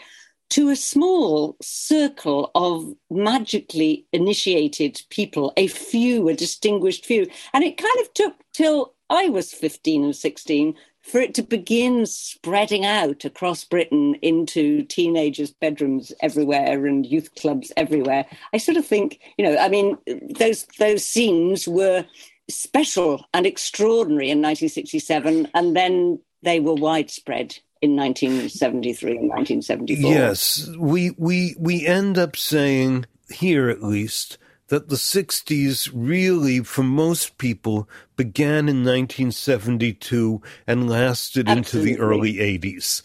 to 0.51 0.69
a 0.69 0.75
small 0.75 1.55
circle 1.61 2.51
of 2.55 2.93
magically 3.09 4.05
initiated 4.11 5.01
people, 5.09 5.53
a 5.55 5.67
few, 5.67 6.27
a 6.27 6.33
distinguished 6.33 7.05
few. 7.05 7.25
And 7.53 7.63
it 7.63 7.77
kind 7.77 7.99
of 8.01 8.13
took 8.13 8.35
till 8.53 8.93
I 9.09 9.29
was 9.29 9.53
15 9.53 10.05
or 10.05 10.13
16 10.13 10.75
for 11.03 11.19
it 11.19 11.33
to 11.35 11.41
begin 11.41 12.05
spreading 12.05 12.85
out 12.85 13.23
across 13.23 13.63
Britain 13.63 14.15
into 14.21 14.83
teenagers' 14.83 15.51
bedrooms 15.51 16.11
everywhere 16.21 16.85
and 16.85 17.05
youth 17.05 17.33
clubs 17.35 17.71
everywhere. 17.77 18.25
I 18.53 18.57
sort 18.57 18.77
of 18.77 18.85
think, 18.85 19.19
you 19.37 19.45
know, 19.45 19.57
I 19.57 19.69
mean, 19.69 19.97
those 20.37 20.65
those 20.77 21.03
scenes 21.03 21.67
were 21.67 22.05
special 22.49 23.25
and 23.33 23.45
extraordinary 23.45 24.29
in 24.29 24.39
1967, 24.39 25.47
and 25.53 25.75
then 25.75 26.19
they 26.43 26.59
were 26.59 26.73
widespread 26.73 27.57
in 27.81 27.95
1973 27.95 29.11
and 29.17 29.29
1974. 29.29 30.11
Yes, 30.11 30.69
we 30.77 31.11
we 31.17 31.55
we 31.59 31.85
end 31.85 32.17
up 32.17 32.35
saying 32.35 33.05
here 33.29 33.69
at 33.69 33.81
least 33.81 34.37
that 34.67 34.87
the 34.87 34.95
60s 34.95 35.89
really 35.93 36.61
for 36.61 36.83
most 36.83 37.37
people 37.37 37.89
began 38.15 38.69
in 38.69 38.85
1972 38.85 40.41
and 40.65 40.89
lasted 40.89 41.49
Absolutely. 41.49 41.91
into 41.91 41.97
the 41.97 42.01
early 42.01 42.33
80s. 42.35 43.01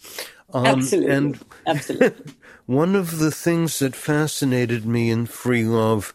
Um, 0.55 0.67
Absolutely. 0.67 1.13
And 1.13 1.45
Absolutely. 1.67 2.33
one 2.67 2.95
of 2.95 3.19
the 3.19 3.33
things 3.33 3.81
that 3.81 3.97
fascinated 3.97 4.87
me 4.87 5.11
in 5.11 5.27
Free 5.27 5.65
Love 5.65 6.15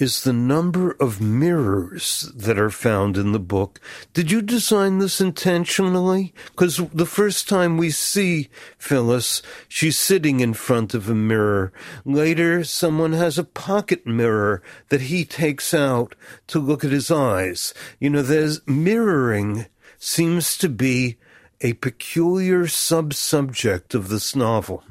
is 0.00 0.22
the 0.22 0.32
number 0.32 0.92
of 0.92 1.20
mirrors 1.20 2.32
that 2.34 2.58
are 2.58 2.70
found 2.70 3.16
in 3.16 3.32
the 3.32 3.38
book. 3.38 3.80
Did 4.12 4.30
you 4.30 4.42
design 4.42 4.98
this 4.98 5.20
intentionally? 5.20 6.32
Because 6.46 6.76
the 6.92 7.06
first 7.06 7.48
time 7.48 7.76
we 7.76 7.90
see 7.90 8.48
Phyllis, 8.78 9.42
she's 9.68 9.98
sitting 9.98 10.40
in 10.40 10.54
front 10.54 10.94
of 10.94 11.08
a 11.08 11.14
mirror. 11.14 11.72
Later, 12.04 12.64
someone 12.64 13.12
has 13.12 13.38
a 13.38 13.44
pocket 13.44 14.06
mirror 14.06 14.62
that 14.88 15.02
he 15.02 15.24
takes 15.24 15.74
out 15.74 16.14
to 16.48 16.58
look 16.58 16.84
at 16.84 16.92
his 16.92 17.10
eyes. 17.10 17.74
You 17.98 18.10
know, 18.10 18.22
there's 18.22 18.66
mirroring 18.66 19.66
seems 19.98 20.56
to 20.58 20.68
be 20.68 21.18
a 21.60 21.74
peculiar 21.74 22.66
sub-subject 22.66 23.94
of 23.94 24.08
this 24.08 24.34
novel. 24.34 24.82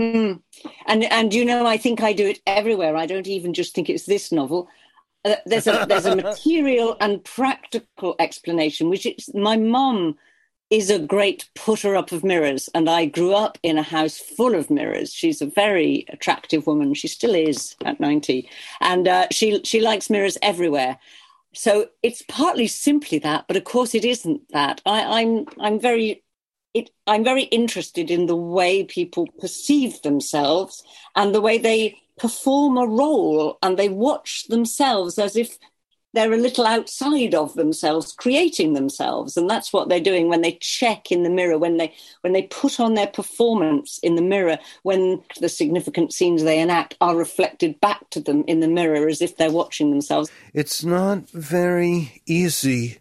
Hmm. 0.00 0.32
And 0.86 1.04
and 1.04 1.34
you 1.34 1.44
know, 1.44 1.66
I 1.66 1.76
think 1.76 2.02
I 2.02 2.14
do 2.14 2.26
it 2.26 2.40
everywhere. 2.46 2.96
I 2.96 3.04
don't 3.04 3.26
even 3.26 3.52
just 3.52 3.74
think 3.74 3.90
it's 3.90 4.06
this 4.06 4.32
novel. 4.32 4.68
Uh, 5.26 5.36
there's 5.44 5.66
a 5.66 5.84
there's 5.86 6.06
a 6.06 6.16
material 6.30 6.96
and 7.00 7.22
practical 7.22 8.16
explanation, 8.18 8.88
which 8.88 9.04
is 9.04 9.30
my 9.34 9.58
mum 9.58 10.16
is 10.70 10.88
a 10.88 10.98
great 10.98 11.50
putter 11.54 11.96
up 11.96 12.12
of 12.12 12.24
mirrors, 12.24 12.70
and 12.74 12.88
I 12.88 13.04
grew 13.04 13.34
up 13.34 13.58
in 13.62 13.76
a 13.76 13.82
house 13.82 14.16
full 14.16 14.54
of 14.54 14.70
mirrors. 14.70 15.12
She's 15.12 15.42
a 15.42 15.46
very 15.46 16.06
attractive 16.08 16.66
woman. 16.66 16.94
She 16.94 17.08
still 17.08 17.34
is 17.34 17.76
at 17.84 18.00
ninety, 18.00 18.48
and 18.80 19.06
uh, 19.06 19.26
she 19.30 19.62
she 19.64 19.80
likes 19.80 20.08
mirrors 20.08 20.38
everywhere. 20.40 20.98
So 21.52 21.88
it's 22.02 22.22
partly 22.26 22.68
simply 22.68 23.18
that, 23.18 23.44
but 23.48 23.56
of 23.58 23.64
course 23.64 23.94
it 23.94 24.06
isn't 24.06 24.48
that. 24.52 24.80
I, 24.86 25.20
I'm 25.20 25.44
I'm 25.60 25.78
very 25.78 26.22
it, 26.74 26.90
I'm 27.06 27.24
very 27.24 27.44
interested 27.44 28.10
in 28.10 28.26
the 28.26 28.36
way 28.36 28.84
people 28.84 29.26
perceive 29.40 30.02
themselves 30.02 30.82
and 31.16 31.34
the 31.34 31.40
way 31.40 31.58
they 31.58 31.96
perform 32.18 32.76
a 32.76 32.86
role 32.86 33.58
and 33.62 33.76
they 33.76 33.88
watch 33.88 34.46
themselves 34.48 35.18
as 35.18 35.36
if 35.36 35.58
they're 36.12 36.32
a 36.32 36.36
little 36.36 36.66
outside 36.66 37.34
of 37.34 37.54
themselves 37.54 38.12
creating 38.12 38.74
themselves. 38.74 39.36
And 39.36 39.48
that's 39.48 39.72
what 39.72 39.88
they're 39.88 40.00
doing 40.00 40.28
when 40.28 40.40
they 40.40 40.58
check 40.60 41.12
in 41.12 41.22
the 41.22 41.30
mirror 41.30 41.56
when 41.56 41.76
they 41.76 41.94
when 42.22 42.32
they 42.32 42.42
put 42.42 42.80
on 42.80 42.94
their 42.94 43.06
performance 43.06 43.98
in 44.02 44.16
the 44.16 44.22
mirror 44.22 44.58
when 44.82 45.22
the 45.40 45.48
significant 45.48 46.12
scenes 46.12 46.42
they 46.42 46.58
enact 46.58 46.96
are 47.00 47.16
reflected 47.16 47.80
back 47.80 48.10
to 48.10 48.20
them 48.20 48.44
in 48.46 48.60
the 48.60 48.68
mirror 48.68 49.08
as 49.08 49.22
if 49.22 49.36
they're 49.36 49.52
watching 49.52 49.90
themselves. 49.90 50.30
It's 50.52 50.84
not 50.84 51.30
very 51.30 52.22
easy 52.26 52.98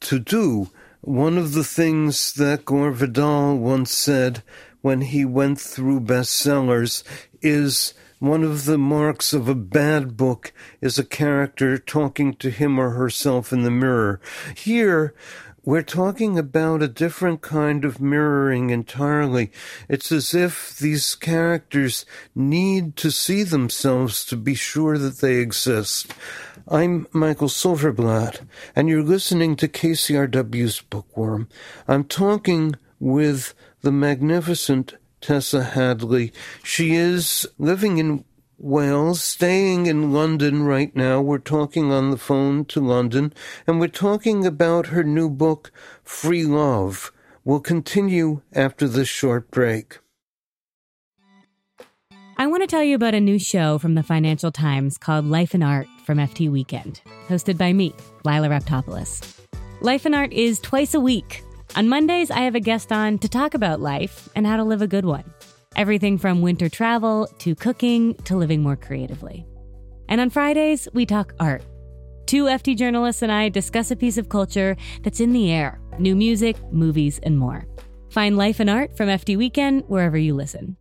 to 0.00 0.18
do 0.18 0.70
one 1.04 1.36
of 1.36 1.52
the 1.52 1.64
things 1.64 2.32
that 2.32 2.64
Gore 2.64 2.90
Vidal 2.90 3.58
once 3.58 3.92
said 3.92 4.42
when 4.80 5.02
he 5.02 5.22
went 5.24 5.60
through 5.60 6.00
bestsellers 6.00 7.04
is 7.42 7.92
one 8.20 8.42
of 8.42 8.64
the 8.64 8.78
marks 8.78 9.34
of 9.34 9.46
a 9.46 9.54
bad 9.54 10.16
book 10.16 10.54
is 10.80 10.98
a 10.98 11.04
character 11.04 11.76
talking 11.76 12.32
to 12.36 12.48
him 12.48 12.78
or 12.78 12.90
herself 12.90 13.52
in 13.52 13.64
the 13.64 13.70
mirror. 13.70 14.18
Here, 14.56 15.14
we're 15.64 15.82
talking 15.82 16.38
about 16.38 16.82
a 16.82 16.88
different 16.88 17.40
kind 17.40 17.84
of 17.84 18.00
mirroring 18.00 18.68
entirely. 18.70 19.50
It's 19.88 20.12
as 20.12 20.34
if 20.34 20.76
these 20.76 21.14
characters 21.14 22.04
need 22.34 22.96
to 22.96 23.10
see 23.10 23.42
themselves 23.42 24.26
to 24.26 24.36
be 24.36 24.54
sure 24.54 24.98
that 24.98 25.18
they 25.18 25.36
exist. 25.36 26.12
I'm 26.68 27.06
Michael 27.12 27.48
Silverblatt, 27.48 28.40
and 28.76 28.88
you're 28.88 29.02
listening 29.02 29.56
to 29.56 29.68
KCRW's 29.68 30.82
Bookworm. 30.82 31.48
I'm 31.88 32.04
talking 32.04 32.74
with 33.00 33.54
the 33.80 33.92
magnificent 33.92 34.94
Tessa 35.22 35.64
Hadley. 35.64 36.32
She 36.62 36.94
is 36.94 37.46
living 37.58 37.96
in 37.96 38.24
Wales, 38.58 39.22
staying 39.22 39.86
in 39.86 40.12
London 40.12 40.64
right 40.64 40.94
now. 40.94 41.20
We're 41.20 41.38
talking 41.38 41.92
on 41.92 42.10
the 42.10 42.16
phone 42.16 42.64
to 42.66 42.80
London, 42.80 43.32
and 43.66 43.80
we're 43.80 43.88
talking 43.88 44.46
about 44.46 44.88
her 44.88 45.04
new 45.04 45.28
book, 45.28 45.72
Free 46.02 46.44
Love. 46.44 47.12
We'll 47.44 47.60
continue 47.60 48.42
after 48.52 48.88
this 48.88 49.08
short 49.08 49.50
break. 49.50 49.98
I 52.36 52.46
want 52.46 52.62
to 52.62 52.66
tell 52.66 52.82
you 52.82 52.96
about 52.96 53.14
a 53.14 53.20
new 53.20 53.38
show 53.38 53.78
from 53.78 53.94
the 53.94 54.02
Financial 54.02 54.50
Times 54.50 54.98
called 54.98 55.24
Life 55.24 55.54
and 55.54 55.62
Art 55.62 55.86
from 56.04 56.18
FT 56.18 56.50
Weekend, 56.50 57.00
hosted 57.28 57.56
by 57.56 57.72
me, 57.72 57.94
Lila 58.24 58.48
Raptopoulos. 58.48 59.38
Life 59.80 60.04
and 60.04 60.14
Art 60.14 60.32
is 60.32 60.58
twice 60.60 60.94
a 60.94 61.00
week. 61.00 61.42
On 61.76 61.88
Mondays, 61.88 62.30
I 62.30 62.40
have 62.40 62.54
a 62.54 62.60
guest 62.60 62.90
on 62.90 63.18
to 63.18 63.28
talk 63.28 63.54
about 63.54 63.80
life 63.80 64.28
and 64.34 64.46
how 64.46 64.56
to 64.56 64.64
live 64.64 64.82
a 64.82 64.86
good 64.86 65.04
one. 65.04 65.24
Everything 65.76 66.18
from 66.18 66.40
winter 66.40 66.68
travel 66.68 67.26
to 67.38 67.56
cooking 67.56 68.14
to 68.24 68.36
living 68.36 68.62
more 68.62 68.76
creatively. 68.76 69.44
And 70.08 70.20
on 70.20 70.30
Fridays, 70.30 70.86
we 70.92 71.04
talk 71.04 71.34
art. 71.40 71.64
Two 72.26 72.44
FT 72.44 72.76
journalists 72.76 73.22
and 73.22 73.32
I 73.32 73.48
discuss 73.48 73.90
a 73.90 73.96
piece 73.96 74.16
of 74.16 74.28
culture 74.28 74.76
that's 75.02 75.18
in 75.18 75.32
the 75.32 75.50
air 75.50 75.80
new 75.98 76.14
music, 76.14 76.56
movies, 76.72 77.18
and 77.22 77.38
more. 77.38 77.66
Find 78.10 78.36
Life 78.36 78.60
and 78.60 78.70
Art 78.70 78.96
from 78.96 79.08
FT 79.08 79.36
Weekend 79.36 79.82
wherever 79.88 80.16
you 80.16 80.34
listen. 80.34 80.76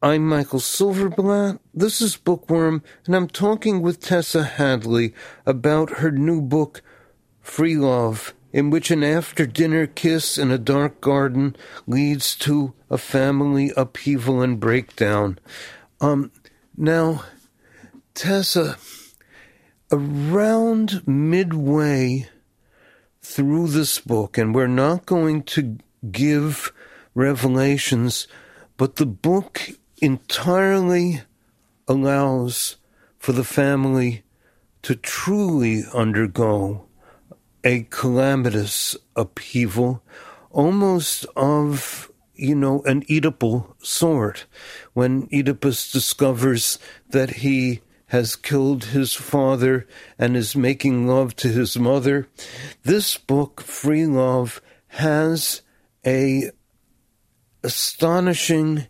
I'm 0.00 0.28
Michael 0.28 0.60
Silverblatt. 0.60 1.58
This 1.74 2.00
is 2.00 2.16
Bookworm, 2.16 2.84
and 3.04 3.16
I'm 3.16 3.26
talking 3.26 3.82
with 3.82 4.00
Tessa 4.00 4.44
Hadley 4.44 5.12
about 5.44 5.98
her 5.98 6.12
new 6.12 6.40
book, 6.40 6.82
Free 7.40 7.76
Love, 7.76 8.34
in 8.56 8.70
which 8.70 8.90
an 8.90 9.04
after 9.04 9.44
dinner 9.44 9.86
kiss 9.86 10.38
in 10.38 10.50
a 10.50 10.56
dark 10.56 10.98
garden 11.02 11.54
leads 11.86 12.34
to 12.34 12.72
a 12.88 12.96
family 12.96 13.70
upheaval 13.76 14.40
and 14.40 14.58
breakdown. 14.58 15.38
Um, 16.00 16.32
now, 16.74 17.22
Tessa, 18.14 18.78
around 19.92 21.06
midway 21.06 22.30
through 23.20 23.68
this 23.68 24.00
book, 24.00 24.38
and 24.38 24.54
we're 24.54 24.66
not 24.66 25.04
going 25.04 25.42
to 25.42 25.76
give 26.10 26.72
revelations, 27.14 28.26
but 28.78 28.96
the 28.96 29.04
book 29.04 29.68
entirely 30.00 31.20
allows 31.86 32.76
for 33.18 33.32
the 33.32 33.44
family 33.44 34.22
to 34.80 34.94
truly 34.96 35.82
undergo 35.92 36.85
a 37.66 37.82
calamitous 37.90 38.96
upheaval, 39.16 40.00
almost 40.52 41.26
of, 41.34 42.12
you 42.32 42.54
know, 42.54 42.80
an 42.82 43.02
Oedipal 43.06 43.74
sort, 43.84 44.46
when 44.92 45.28
Oedipus 45.32 45.90
discovers 45.90 46.78
that 47.08 47.38
he 47.38 47.80
has 48.10 48.36
killed 48.36 48.84
his 48.84 49.14
father 49.14 49.84
and 50.16 50.36
is 50.36 50.54
making 50.54 51.08
love 51.08 51.34
to 51.34 51.48
his 51.48 51.76
mother. 51.76 52.28
This 52.84 53.18
book, 53.18 53.60
Free 53.60 54.06
Love, 54.06 54.62
has 54.86 55.62
a 56.06 56.52
astonishing 57.64 58.86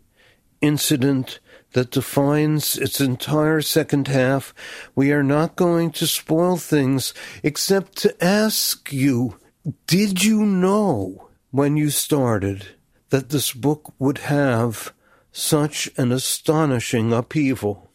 incident 0.60 1.40
that 1.76 1.90
defines 1.90 2.78
its 2.78 3.02
entire 3.02 3.60
second 3.60 4.08
half. 4.08 4.54
We 4.94 5.12
are 5.12 5.22
not 5.22 5.56
going 5.56 5.90
to 5.90 6.06
spoil 6.06 6.56
things 6.56 7.12
except 7.42 7.96
to 7.98 8.24
ask 8.24 8.90
you 8.94 9.38
did 9.86 10.24
you 10.24 10.46
know 10.46 11.28
when 11.50 11.76
you 11.76 11.90
started 11.90 12.68
that 13.10 13.28
this 13.28 13.52
book 13.52 13.92
would 13.98 14.18
have 14.32 14.94
such 15.32 15.90
an 15.98 16.12
astonishing 16.12 17.12
upheaval? 17.12 17.85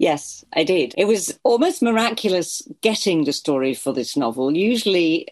Yes, 0.00 0.46
I 0.54 0.64
did. 0.64 0.94
It 0.96 1.04
was 1.04 1.38
almost 1.42 1.82
miraculous 1.82 2.62
getting 2.80 3.24
the 3.24 3.34
story 3.34 3.74
for 3.74 3.92
this 3.92 4.16
novel. 4.16 4.56
Usually, 4.56 5.28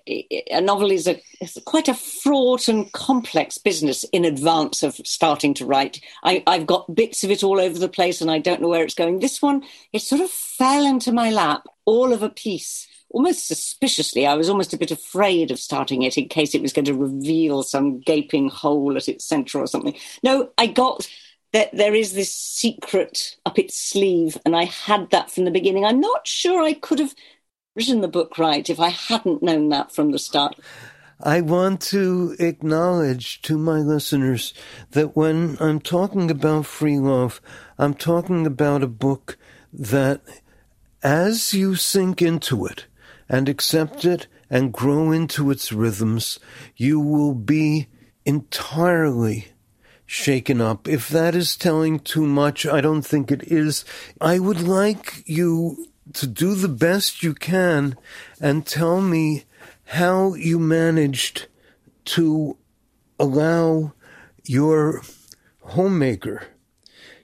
a 0.50 0.60
novel 0.60 0.90
is 0.90 1.06
a 1.06 1.18
quite 1.64 1.88
a 1.88 1.94
fraught 1.94 2.68
and 2.68 2.92
complex 2.92 3.56
business 3.56 4.04
in 4.12 4.26
advance 4.26 4.82
of 4.82 4.96
starting 5.06 5.54
to 5.54 5.64
write. 5.64 6.02
I, 6.22 6.42
I've 6.46 6.66
got 6.66 6.94
bits 6.94 7.24
of 7.24 7.30
it 7.30 7.42
all 7.42 7.58
over 7.58 7.78
the 7.78 7.88
place, 7.88 8.20
and 8.20 8.30
I 8.30 8.40
don't 8.40 8.60
know 8.60 8.68
where 8.68 8.84
it's 8.84 8.94
going. 8.94 9.20
This 9.20 9.40
one, 9.40 9.64
it 9.94 10.02
sort 10.02 10.20
of 10.20 10.28
fell 10.28 10.84
into 10.84 11.12
my 11.12 11.30
lap, 11.30 11.66
all 11.86 12.12
of 12.12 12.22
a 12.22 12.28
piece. 12.28 12.86
Almost 13.08 13.48
suspiciously, 13.48 14.26
I 14.26 14.34
was 14.34 14.50
almost 14.50 14.74
a 14.74 14.78
bit 14.78 14.90
afraid 14.90 15.50
of 15.50 15.58
starting 15.58 16.02
it 16.02 16.18
in 16.18 16.28
case 16.28 16.54
it 16.54 16.60
was 16.60 16.74
going 16.74 16.84
to 16.84 16.92
reveal 16.92 17.62
some 17.62 18.00
gaping 18.00 18.50
hole 18.50 18.98
at 18.98 19.08
its 19.08 19.24
center 19.24 19.60
or 19.60 19.66
something. 19.66 19.94
No, 20.22 20.50
I 20.58 20.66
got 20.66 21.08
that 21.52 21.70
there 21.72 21.94
is 21.94 22.12
this 22.12 22.34
secret 22.34 23.36
up 23.46 23.58
its 23.58 23.76
sleeve, 23.76 24.36
and 24.44 24.54
I 24.54 24.64
had 24.64 25.10
that 25.10 25.30
from 25.30 25.44
the 25.44 25.50
beginning. 25.50 25.84
I'm 25.84 26.00
not 26.00 26.26
sure 26.26 26.62
I 26.62 26.74
could 26.74 26.98
have 26.98 27.14
written 27.74 28.00
the 28.00 28.08
book 28.08 28.38
right 28.38 28.68
if 28.68 28.80
I 28.80 28.88
hadn't 28.88 29.42
known 29.42 29.68
that 29.70 29.92
from 29.92 30.10
the 30.10 30.18
start. 30.18 30.56
I 31.20 31.40
want 31.40 31.80
to 31.82 32.36
acknowledge 32.38 33.42
to 33.42 33.58
my 33.58 33.78
listeners 33.78 34.54
that 34.92 35.16
when 35.16 35.56
I'm 35.60 35.80
talking 35.80 36.30
about 36.30 36.66
free 36.66 36.98
love, 36.98 37.40
I'm 37.76 37.94
talking 37.94 38.46
about 38.46 38.84
a 38.84 38.88
book 38.88 39.36
that 39.72 40.20
as 41.02 41.52
you 41.54 41.74
sink 41.74 42.22
into 42.22 42.66
it 42.66 42.86
and 43.28 43.48
accept 43.48 44.04
it 44.04 44.28
and 44.48 44.72
grow 44.72 45.10
into 45.10 45.50
its 45.50 45.72
rhythms, 45.72 46.38
you 46.76 47.00
will 47.00 47.34
be 47.34 47.88
entirely 48.24 49.48
shaken 50.08 50.58
up. 50.58 50.88
If 50.88 51.10
that 51.10 51.34
is 51.34 51.54
telling 51.54 52.00
too 52.00 52.26
much, 52.26 52.66
I 52.66 52.80
don't 52.80 53.02
think 53.02 53.30
it 53.30 53.42
is. 53.44 53.84
I 54.20 54.38
would 54.38 54.62
like 54.62 55.22
you 55.26 55.86
to 56.14 56.26
do 56.26 56.54
the 56.54 56.68
best 56.68 57.22
you 57.22 57.34
can 57.34 57.94
and 58.40 58.66
tell 58.66 59.02
me 59.02 59.44
how 59.84 60.32
you 60.32 60.58
managed 60.58 61.46
to 62.06 62.56
allow 63.20 63.92
your 64.44 65.02
homemaker, 65.60 66.42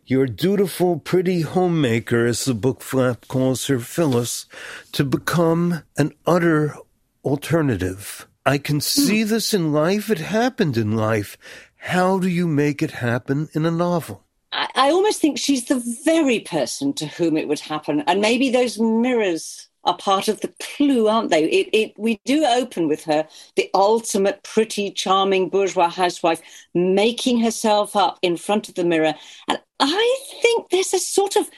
your 0.05 0.27
dutiful, 0.27 0.99
pretty 0.99 1.40
homemaker, 1.40 2.27
as 2.27 2.44
the 2.44 2.53
book 2.53 2.83
flap 2.83 3.27
calls 3.29 3.66
her, 3.68 3.79
Phyllis, 3.79 4.44
to 4.92 5.05
become 5.05 5.83
an 5.97 6.12
utter 6.27 6.77
alternative. 7.25 8.29
I 8.44 8.59
can 8.59 8.83
see 8.83 9.23
hmm. 9.23 9.31
this 9.31 9.55
in 9.55 9.73
life. 9.73 10.11
It 10.11 10.18
happened 10.18 10.77
in 10.77 10.92
life. 10.92 11.38
How 11.85 12.18
do 12.18 12.29
you 12.29 12.49
make 12.49 12.83
it 12.83 12.92
happen 12.92 13.51
in 13.53 13.66
a 13.66 13.70
novel? 13.70 14.25
I, 14.53 14.68
I 14.75 14.90
almost 14.90 15.20
think 15.20 15.38
she's 15.38 15.66
the 15.66 15.83
very 16.03 16.40
person 16.40 16.94
to 16.94 17.07
whom 17.07 17.37
it 17.37 17.47
would 17.47 17.61
happen. 17.61 18.01
And 18.07 18.23
maybe 18.23 18.49
those 18.49 18.81
mirrors 18.81 19.68
are 19.85 19.94
part 19.99 20.29
of 20.29 20.40
the 20.40 20.51
clue, 20.62 21.09
aren't 21.09 21.29
they? 21.29 21.44
It, 21.44 21.68
it, 21.75 21.92
we 21.99 22.18
do 22.25 22.42
open 22.47 22.88
with 22.88 23.05
her, 23.05 23.29
the 23.57 23.68
ultimate 23.75 24.42
pretty, 24.44 24.92
charming 24.92 25.51
bourgeois 25.51 25.90
housewife, 25.90 26.40
making 26.73 27.42
herself 27.42 27.94
up 27.94 28.18
in 28.23 28.38
front 28.38 28.70
of 28.70 28.77
the 28.77 28.85
mirror. 28.85 29.12
And 29.47 29.61
I 29.79 30.18
think 30.40 30.70
there's 30.70 30.94
a 30.94 30.99
sort 30.99 31.37
of 31.37 31.51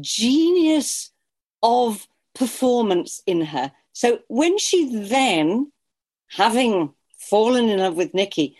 genius 0.00 1.12
of 1.62 2.08
performance 2.34 3.22
in 3.28 3.42
her. 3.42 3.70
So 3.92 4.18
when 4.26 4.58
she 4.58 5.06
then, 5.06 5.70
having 6.30 6.94
fallen 7.16 7.68
in 7.68 7.78
love 7.78 7.94
with 7.94 8.12
Nicky, 8.12 8.56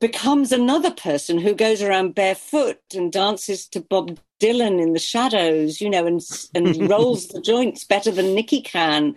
becomes 0.00 0.52
another 0.52 0.90
person 0.90 1.38
who 1.38 1.54
goes 1.54 1.82
around 1.82 2.14
barefoot 2.14 2.80
and 2.94 3.12
dances 3.12 3.66
to 3.68 3.80
Bob 3.80 4.18
Dylan 4.40 4.80
in 4.80 4.92
the 4.92 4.98
shadows, 4.98 5.80
you 5.80 5.90
know, 5.90 6.06
and 6.06 6.20
and 6.54 6.88
rolls 6.90 7.28
the 7.28 7.40
joints 7.40 7.84
better 7.84 8.10
than 8.10 8.34
Nicky 8.34 8.60
can. 8.60 9.16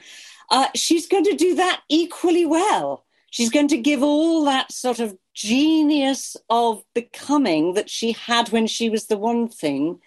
Uh, 0.50 0.68
she's 0.76 1.08
going 1.08 1.24
to 1.24 1.36
do 1.36 1.56
that 1.56 1.82
equally 1.90 2.46
well. 2.46 3.06
She's 3.32 3.50
going 3.50 3.70
to 3.70 3.78
give 3.78 4.04
all 4.04 4.44
that 4.46 4.72
sort 4.72 5.00
of 5.00 5.18
genius 5.34 6.36
of 6.50 6.84
becoming 6.94 7.76
that 7.76 7.90
she 7.90 8.12
had 8.12 8.50
when 8.50 8.68
she 8.68 8.90
was 8.90 9.06
the 9.06 9.18
one 9.18 9.48
thing 9.48 10.02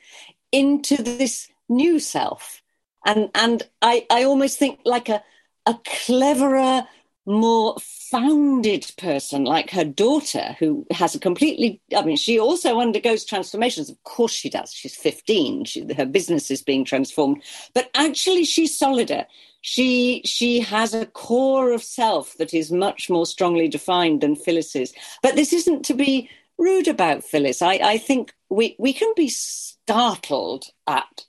into 0.53 1.03
this 1.03 1.49
new 1.69 1.99
self. 1.99 2.63
And 3.07 3.31
and 3.35 3.63
I, 3.81 4.07
I 4.11 4.25
almost 4.25 4.59
think 4.59 4.81
like 4.85 5.09
a 5.09 5.23
a 5.67 5.79
cleverer, 5.85 6.87
more 7.27 7.77
founded 7.81 8.91
person 8.99 9.45
like 9.45 9.71
her 9.71 9.85
daughter, 9.85 10.57
who 10.59 10.87
has 10.91 11.15
a 11.15 11.19
completely, 11.19 11.81
I 11.97 12.03
mean, 12.03 12.17
she 12.17 12.39
also 12.39 12.81
undergoes 12.81 13.25
transformations. 13.25 13.89
Of 13.89 14.03
course, 14.05 14.33
she 14.33 14.51
does. 14.51 14.73
She's 14.73 14.97
15, 14.97 15.65
she, 15.65 15.95
her 15.95 16.07
business 16.07 16.51
is 16.51 16.63
being 16.63 16.85
transformed, 16.85 17.43
but 17.75 17.91
actually, 17.95 18.45
she's 18.45 18.79
solider. 18.79 19.27
She, 19.63 20.21
she 20.27 20.61
has 20.61 20.93
a 20.93 21.07
core 21.07 21.73
of 21.73 21.83
self 21.83 22.37
that 22.37 22.53
is 22.53 22.71
much 22.71 23.09
more 23.09 23.25
strongly 23.25 23.69
defined 23.69 24.21
than 24.21 24.37
Phyllis's. 24.37 24.93
But 25.23 25.37
this 25.37 25.55
isn't 25.55 25.87
to 25.87 25.95
be 25.95 26.29
rude 26.59 26.89
about 26.89 27.25
Phyllis. 27.25 27.63
I, 27.63 27.81
I 27.83 27.99
think 27.99 28.35
we, 28.51 28.77
we 28.79 28.93
can 28.93 29.13
be 29.17 29.29
startled 29.29 30.67
at 30.87 31.25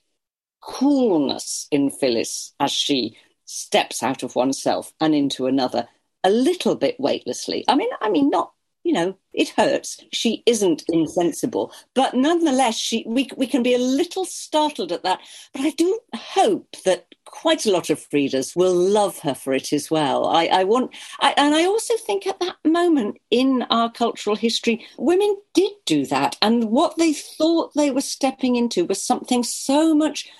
coolness 0.60 1.68
in 1.70 1.90
Phyllis 1.90 2.52
as 2.60 2.72
she 2.72 3.16
steps 3.46 4.02
out 4.02 4.22
of 4.22 4.36
oneself 4.36 4.92
and 5.00 5.14
into 5.14 5.46
another 5.46 5.88
a 6.22 6.30
little 6.30 6.74
bit 6.74 6.96
weightlessly. 6.98 7.64
I 7.68 7.76
mean, 7.76 7.90
I 8.00 8.10
mean, 8.10 8.28
not 8.30 8.52
you 8.86 8.92
know, 8.92 9.18
it 9.32 9.48
hurts. 9.48 9.98
She 10.12 10.44
isn't 10.46 10.84
insensible, 10.88 11.72
but 11.94 12.14
nonetheless, 12.14 12.76
she 12.76 13.02
we 13.04 13.28
we 13.36 13.48
can 13.48 13.64
be 13.64 13.74
a 13.74 13.78
little 13.78 14.24
startled 14.24 14.92
at 14.92 15.02
that. 15.02 15.18
But 15.52 15.62
I 15.62 15.70
do 15.70 15.98
hope 16.14 16.76
that 16.84 17.06
quite 17.24 17.66
a 17.66 17.72
lot 17.72 17.90
of 17.90 18.06
readers 18.12 18.54
will 18.54 18.72
love 18.72 19.18
her 19.18 19.34
for 19.34 19.52
it 19.52 19.72
as 19.72 19.90
well. 19.90 20.28
I, 20.28 20.46
I 20.46 20.62
want, 20.62 20.94
I, 21.18 21.34
and 21.36 21.56
I 21.56 21.64
also 21.64 21.96
think 21.96 22.28
at 22.28 22.38
that 22.38 22.58
moment 22.64 23.18
in 23.28 23.66
our 23.70 23.90
cultural 23.90 24.36
history, 24.36 24.86
women 24.96 25.36
did 25.52 25.72
do 25.84 26.06
that, 26.06 26.36
and 26.40 26.70
what 26.70 26.96
they 26.96 27.12
thought 27.12 27.74
they 27.74 27.90
were 27.90 28.00
stepping 28.00 28.54
into 28.54 28.84
was 28.84 29.02
something 29.02 29.42
so 29.42 29.96
much 29.96 30.30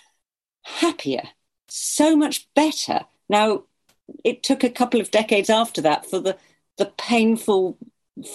happier, 0.63 1.25
so 1.69 2.17
much 2.17 2.49
better. 2.55 3.01
Now, 3.29 3.65
it 4.25 4.43
took 4.43 4.63
a 4.63 4.71
couple 4.71 5.01
of 5.01 5.11
decades 5.11 5.51
after 5.51 5.81
that 5.83 6.09
for 6.09 6.21
the 6.21 6.37
the 6.79 6.93
painful 6.99 7.79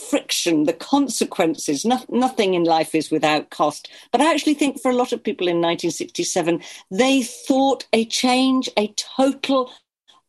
friction, 0.09 0.63
the 0.63 0.73
consequences. 0.73 1.85
No, 1.85 2.03
nothing 2.09 2.53
in 2.53 2.63
life 2.63 2.93
is 2.93 3.11
without 3.11 3.49
cost. 3.49 3.89
But 4.11 4.21
I 4.21 4.31
actually 4.31 4.53
think 4.53 4.81
for 4.81 4.91
a 4.91 4.95
lot 4.95 5.11
of 5.11 5.23
people 5.23 5.47
in 5.47 5.57
1967, 5.57 6.61
they 6.89 7.23
thought 7.23 7.87
a 7.93 8.05
change, 8.05 8.69
a 8.77 8.93
total, 8.95 9.71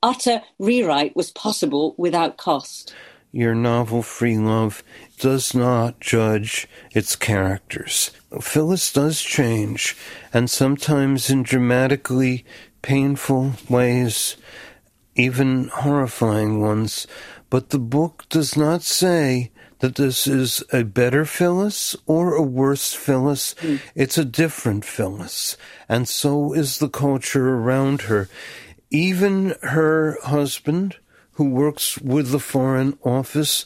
utter 0.03 0.43
rewrite 0.59 1.17
was 1.17 1.31
possible 1.31 1.95
without 1.99 2.37
cost. 2.37 2.95
Your 3.35 3.55
novel, 3.55 4.03
Free 4.03 4.37
Love, 4.37 4.83
does 5.19 5.55
not 5.55 6.01
judge 6.01 6.69
its 6.91 7.17
characters. 7.17 8.11
Phyllis 8.43 8.93
does 8.93 9.23
change, 9.23 9.97
and 10.35 10.51
sometimes 10.51 11.31
in 11.31 11.43
dramatically 11.43 12.45
painful 12.83 13.53
ways 13.69 14.37
even 15.15 15.69
horrifying 15.69 16.61
ones, 16.61 17.07
but 17.51 17.71
the 17.71 17.79
book 17.79 18.25
does 18.29 18.57
not 18.57 18.83
say 18.83 19.51
that 19.81 19.97
this 19.97 20.27
is 20.27 20.63
a 20.73 20.85
better 20.85 21.25
Phyllis 21.25 21.97
or 22.07 22.35
a 22.35 22.43
worse 22.43 22.95
Phyllis. 22.95 23.55
Mm. 23.61 23.81
It's 23.95 24.17
a 24.17 24.25
different 24.25 24.85
Phyllis. 24.85 25.57
And 25.89 26.09
so 26.09 26.55
is 26.55 26.79
the 26.79 26.89
culture 26.89 27.57
around 27.57 28.03
her. 28.03 28.29
Even 28.91 29.55
her 29.63 30.19
husband, 30.23 30.97
who 31.33 31.49
works 31.49 31.99
with 31.99 32.31
the 32.31 32.39
Foreign 32.39 32.97
Office, 33.03 33.65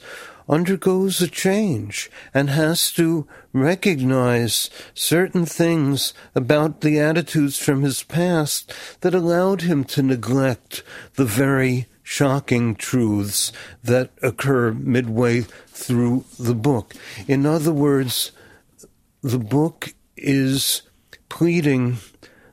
undergoes 0.49 1.21
a 1.21 1.29
change 1.29 2.11
and 2.33 2.51
has 2.51 2.93
to 2.93 3.27
recognize 3.53 4.71
certain 4.95 5.45
things 5.47 6.15
about 6.35 6.81
the 6.81 6.99
attitudes 7.01 7.59
from 7.59 7.83
his 7.83 8.03
past 8.03 8.73
that 9.01 9.15
allowed 9.15 9.63
him 9.63 9.85
to 9.85 10.03
neglect 10.03 10.83
the 11.15 11.25
very 11.25 11.87
shocking 12.03 12.75
truths 12.77 13.53
that 13.83 14.11
occur 14.23 14.73
midway 14.73 15.41
through 15.67 16.25
the 16.39 16.55
book. 16.55 16.95
In 17.27 17.45
other 17.45 17.73
words, 17.73 18.31
the 19.23 19.41
book 19.41 19.93
is 20.17 20.83
pleading 21.29 21.97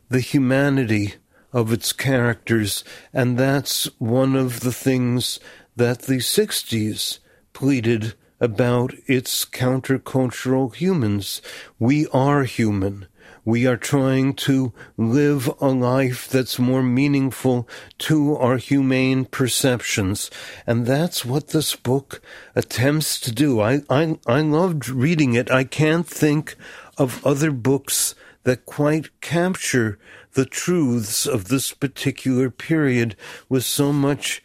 the 0.09 0.21
humanity 0.21 1.13
of 1.51 1.71
its 1.71 1.93
characters, 1.93 2.83
and 3.13 3.37
that's 3.37 3.85
one 3.99 4.35
of 4.35 4.61
the 4.61 4.73
things 4.73 5.39
that 5.75 6.03
the 6.03 6.17
60s 6.17 7.19
pleaded 7.53 8.13
about 8.39 8.93
its 9.07 9.45
countercultural 9.45 10.75
humans. 10.75 11.41
We 11.79 12.07
are 12.07 12.43
human. 12.43 13.07
We 13.45 13.67
are 13.67 13.77
trying 13.77 14.35
to 14.35 14.73
live 14.97 15.51
a 15.59 15.67
life 15.67 16.29
that's 16.29 16.57
more 16.59 16.83
meaningful 16.83 17.67
to 17.99 18.37
our 18.37 18.57
humane 18.57 19.25
perceptions. 19.25 20.31
And 20.65 20.85
that's 20.85 21.25
what 21.25 21.49
this 21.49 21.75
book 21.75 22.21
attempts 22.55 23.19
to 23.21 23.31
do. 23.31 23.59
I, 23.59 23.81
I, 23.89 24.17
I 24.25 24.41
loved 24.41 24.87
reading 24.87 25.33
it. 25.33 25.51
I 25.51 25.65
can't 25.65 26.07
think 26.07 26.55
of 26.97 27.25
other 27.25 27.51
books 27.51 28.15
that 28.43 28.65
quite 28.65 29.19
capture 29.19 29.97
the 30.33 30.45
truths 30.45 31.25
of 31.25 31.47
this 31.47 31.73
particular 31.73 32.49
period 32.49 33.15
with 33.49 33.63
so 33.63 33.91
much 33.91 34.41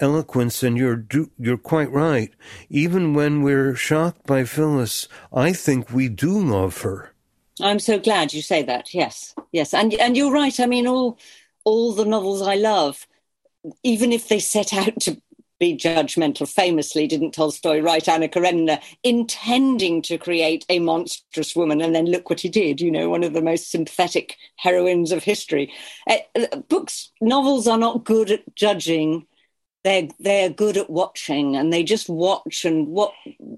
eloquence, 0.00 0.62
and 0.62 0.76
you're 0.76 0.96
do, 0.96 1.30
you're 1.38 1.56
quite 1.56 1.90
right. 1.90 2.30
Even 2.68 3.14
when 3.14 3.42
we're 3.42 3.74
shocked 3.74 4.26
by 4.26 4.44
Phyllis, 4.44 5.08
I 5.32 5.52
think 5.52 5.90
we 5.90 6.08
do 6.08 6.38
love 6.38 6.82
her. 6.82 7.12
I'm 7.60 7.78
so 7.78 7.98
glad 7.98 8.34
you 8.34 8.42
say 8.42 8.62
that. 8.64 8.92
Yes, 8.92 9.34
yes, 9.52 9.72
and 9.72 9.94
and 9.94 10.16
you're 10.16 10.32
right. 10.32 10.58
I 10.60 10.66
mean, 10.66 10.86
all 10.86 11.18
all 11.64 11.92
the 11.92 12.04
novels 12.04 12.42
I 12.42 12.54
love, 12.56 13.06
even 13.82 14.12
if 14.12 14.28
they 14.28 14.38
set 14.38 14.72
out 14.72 15.00
to 15.00 15.20
be 15.58 15.74
judgmental, 15.74 16.46
famously 16.46 17.06
didn't 17.06 17.32
Tolstoy 17.32 17.80
write 17.80 18.08
Anna 18.08 18.28
Karenina 18.28 18.78
intending 19.02 20.02
to 20.02 20.18
create 20.18 20.66
a 20.68 20.80
monstrous 20.80 21.56
woman, 21.56 21.80
and 21.80 21.94
then 21.94 22.06
look 22.06 22.28
what 22.28 22.40
he 22.40 22.50
did. 22.50 22.80
You 22.80 22.90
know, 22.90 23.08
one 23.08 23.24
of 23.24 23.32
the 23.32 23.40
most 23.40 23.70
sympathetic 23.70 24.36
heroines 24.56 25.12
of 25.12 25.24
history. 25.24 25.72
Uh, 26.06 26.18
books, 26.68 27.10
novels 27.22 27.66
are 27.66 27.78
not 27.78 28.04
good 28.04 28.30
at 28.30 28.54
judging 28.54 29.26
they're 29.86 30.08
they're 30.20 30.50
good 30.50 30.76
at 30.76 30.90
watching 30.90 31.56
and 31.56 31.72
they 31.72 31.82
just 31.82 32.08
watch 32.08 32.64
and 32.64 32.88
what 32.88 33.12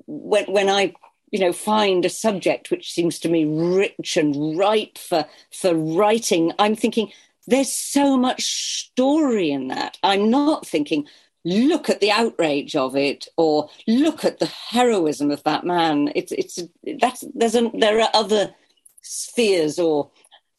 when 0.06 0.44
when 0.46 0.68
I 0.68 0.94
you 1.30 1.40
know 1.40 1.52
find 1.52 2.04
a 2.04 2.10
subject 2.10 2.70
which 2.70 2.92
seems 2.92 3.18
to 3.20 3.28
me 3.28 3.44
rich 3.44 4.16
and 4.16 4.56
ripe 4.56 4.96
for 4.96 5.26
for 5.52 5.74
writing 5.74 6.52
i'm 6.58 6.74
thinking 6.74 7.12
there's 7.48 7.72
so 7.72 8.16
much 8.18 8.44
story 8.44 9.50
in 9.50 9.68
that. 9.68 9.96
I'm 10.02 10.30
not 10.30 10.66
thinking 10.66 11.06
look 11.44 11.88
at 11.88 12.00
the 12.00 12.10
outrage 12.10 12.76
of 12.76 12.94
it 12.94 13.26
or 13.38 13.70
look 13.86 14.24
at 14.24 14.38
the 14.38 14.46
heroism 14.70 15.30
of 15.30 15.42
that 15.44 15.64
man. 15.64 16.12
It's 16.14 16.30
it's 16.32 16.58
that's 17.00 17.24
there's 17.34 17.54
a, 17.54 17.70
there 17.72 18.00
are 18.00 18.10
other 18.12 18.54
spheres 19.00 19.78
or 19.78 20.10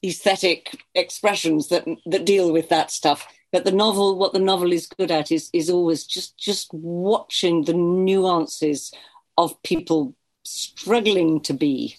aesthetic 0.04 0.84
expressions 0.96 1.68
that 1.68 1.86
that 2.08 2.26
deal 2.26 2.52
with 2.52 2.70
that 2.70 2.90
stuff 2.90 3.28
but 3.52 3.66
the 3.66 3.72
novel 3.72 4.18
what 4.18 4.34
the 4.34 4.40
novel 4.40 4.72
is 4.72 4.88
good 4.88 5.12
at 5.12 5.32
is 5.32 5.50
is 5.54 5.70
always 5.70 6.06
just 6.06 6.38
just 6.38 6.70
watching 6.74 7.64
the 7.66 7.74
nuances 7.74 8.92
of 9.38 9.62
people 9.64 10.16
struggling 10.44 11.40
to 11.42 11.54
be. 11.54 11.96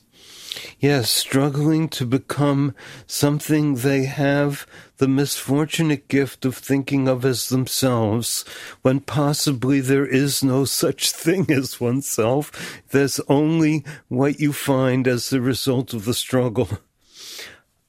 Yes, 0.81 1.11
struggling 1.11 1.89
to 1.91 2.05
become 2.05 2.75
something 3.07 3.77
they 3.77 4.05
have 4.05 4.67
the 4.97 5.09
misfortunate 5.09 6.09
gift 6.09 6.45
of 6.45 6.57
thinking 6.57 7.07
of 7.07 7.25
as 7.25 7.49
themselves, 7.49 8.45
when 8.83 9.01
possibly 9.01 9.81
there 9.81 10.07
is 10.07 10.43
no 10.43 10.65
such 10.65 11.13
thing 11.13 11.47
as 11.51 11.81
oneself. 11.81 12.83
There's 12.91 13.21
only 13.29 13.85
what 14.09 14.41
you 14.41 14.53
find 14.53 15.07
as 15.07 15.31
the 15.31 15.41
result 15.41 15.95
of 15.95 16.05
the 16.05 16.15
struggle. 16.15 16.69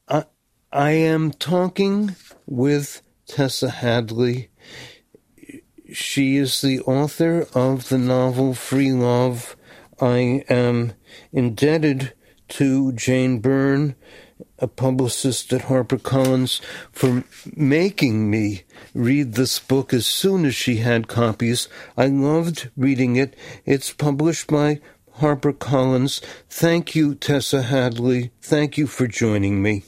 I, 0.07 0.25
I 0.71 0.91
am 0.91 1.31
talking 1.31 2.15
with 2.45 3.01
Tessa 3.31 3.69
Hadley. 3.69 4.49
She 5.93 6.35
is 6.35 6.59
the 6.59 6.81
author 6.81 7.47
of 7.53 7.87
the 7.87 7.97
novel 7.97 8.53
Free 8.53 8.91
Love 8.91 9.55
I 10.01 10.43
am 10.49 10.91
indebted 11.31 12.11
to 12.49 12.91
Jane 12.91 13.39
Byrne, 13.39 13.95
a 14.59 14.67
publicist 14.67 15.53
at 15.53 15.61
HarperCollins, 15.61 16.59
for 16.91 17.23
making 17.55 18.29
me 18.29 18.63
read 18.93 19.35
this 19.35 19.59
book 19.59 19.93
as 19.93 20.05
soon 20.05 20.43
as 20.43 20.53
she 20.53 20.77
had 20.77 21.07
copies. 21.07 21.69
I 21.95 22.07
loved 22.07 22.69
reading 22.75 23.15
it. 23.15 23.33
It's 23.65 23.93
published 23.93 24.47
by 24.47 24.81
HarperCollins. 25.19 26.21
Thank 26.49 26.95
you, 26.95 27.15
Tessa 27.15 27.61
Hadley. 27.61 28.31
Thank 28.41 28.77
you 28.77 28.87
for 28.87 29.07
joining 29.07 29.61
me. 29.61 29.83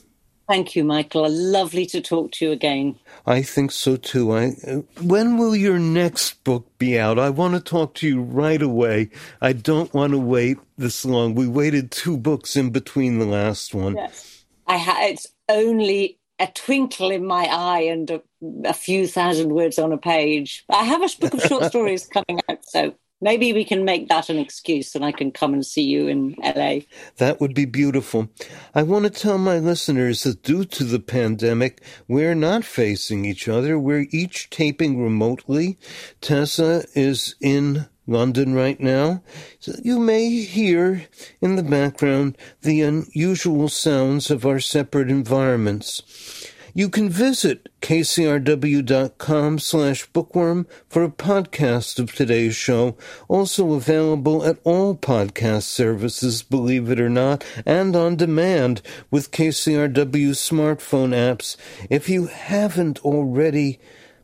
Thank 0.48 0.76
you, 0.76 0.84
Michael. 0.84 1.30
Lovely 1.30 1.86
to 1.88 2.02
talk 2.02 2.32
to 2.34 2.46
you 2.46 2.52
again. 2.52 3.00
I 3.26 3.42
think 3.42 3.72
so 3.72 3.96
too. 3.96 4.34
I, 4.34 4.56
uh, 4.68 4.82
when 5.02 5.38
will 5.38 5.56
your 5.56 5.80
next 5.80 6.44
book 6.44 6.68
be 6.78 7.00
out? 7.00 7.18
I 7.18 7.30
want 7.30 7.54
to 7.54 7.62
talk 7.62 7.94
to 7.96 8.08
you 8.08 8.22
right 8.22 8.62
away. 8.62 9.10
I 9.42 9.54
don't 9.54 9.94
want 9.94 10.12
to 10.12 10.20
wait 10.20 10.58
this 10.78 11.06
long. 11.06 11.34
We 11.34 11.48
waited 11.48 11.92
two 11.92 12.18
books 12.18 12.58
in 12.58 12.72
between 12.72 13.20
the 13.20 13.26
last 13.26 13.74
one. 13.74 13.96
Yes. 13.96 14.44
I 14.68 14.78
ha- 14.78 14.98
it's 15.04 15.28
only 15.48 16.20
a 16.40 16.48
twinkle 16.48 17.10
in 17.10 17.26
my 17.26 17.46
eye 17.46 17.82
and 17.82 18.10
a, 18.10 18.22
a 18.66 18.74
few 18.74 19.08
thousand 19.08 19.54
words 19.54 19.80
on 19.80 19.94
a 19.94 19.98
page. 19.98 20.66
I 20.70 20.84
have 20.84 21.02
a 21.02 21.10
book 21.20 21.34
of 21.36 21.42
short 21.42 21.64
stories 21.70 22.06
coming 22.06 22.42
out, 22.50 22.66
so 22.66 22.94
maybe 23.24 23.54
we 23.54 23.64
can 23.64 23.86
make 23.86 24.10
that 24.10 24.30
an 24.30 24.38
excuse 24.38 24.94
and 24.94 25.04
I 25.04 25.12
can 25.12 25.32
come 25.32 25.54
and 25.54 25.66
see 25.66 25.82
you 25.82 26.08
in 26.08 26.36
LA. 26.44 26.82
That 27.18 27.40
would 27.40 27.56
be 27.56 27.66
beautiful. 27.66 28.30
I 28.76 28.84
want 28.84 29.06
to 29.06 29.10
tell 29.10 29.38
my 29.38 29.58
listeners 29.58 30.24
that 30.24 30.44
due 30.44 30.66
to 30.66 30.84
the 30.84 31.00
pandemic, 31.00 31.82
we're 32.08 32.36
not 32.36 32.66
facing 32.66 33.26
each 33.26 33.48
other. 33.48 33.80
We're 33.80 34.08
each 34.12 34.50
taping 34.50 35.02
remotely. 35.02 35.78
Tessa 36.20 36.84
is 36.94 37.36
in 37.40 37.88
London 38.06 38.54
right 38.54 38.80
now. 38.80 39.24
So 39.60 39.74
you 39.82 40.00
may 40.00 40.42
hear 40.42 41.08
in 41.42 41.56
the 41.56 41.64
background 41.64 42.38
the 42.62 42.82
unusual 42.82 43.70
sounds 43.70 44.30
of 44.30 44.46
our 44.46 44.60
separate 44.60 45.10
environments. 45.10 46.43
You 46.76 46.90
can 46.90 47.08
visit 47.08 47.70
kcrw.com 47.82 49.60
slash 49.60 50.08
bookworm 50.08 50.66
for 50.90 51.04
a 51.04 51.10
podcast 51.10 52.00
of 52.00 52.16
today's 52.16 52.56
show, 52.56 52.98
also 53.28 53.74
available 53.74 54.44
at 54.44 54.58
all 54.64 54.96
podcast 54.96 55.64
services, 55.64 56.42
believe 56.42 56.90
it 56.90 57.00
or 57.00 57.10
not, 57.10 57.46
and 57.64 57.96
on 57.96 58.16
demand 58.16 58.82
with 59.12 59.30
KCRW 59.30 60.32
smartphone 60.32 61.14
apps. 61.14 61.58
If 61.92 62.10
you 62.10 62.26
haven't 62.26 63.06
already, 63.06 63.80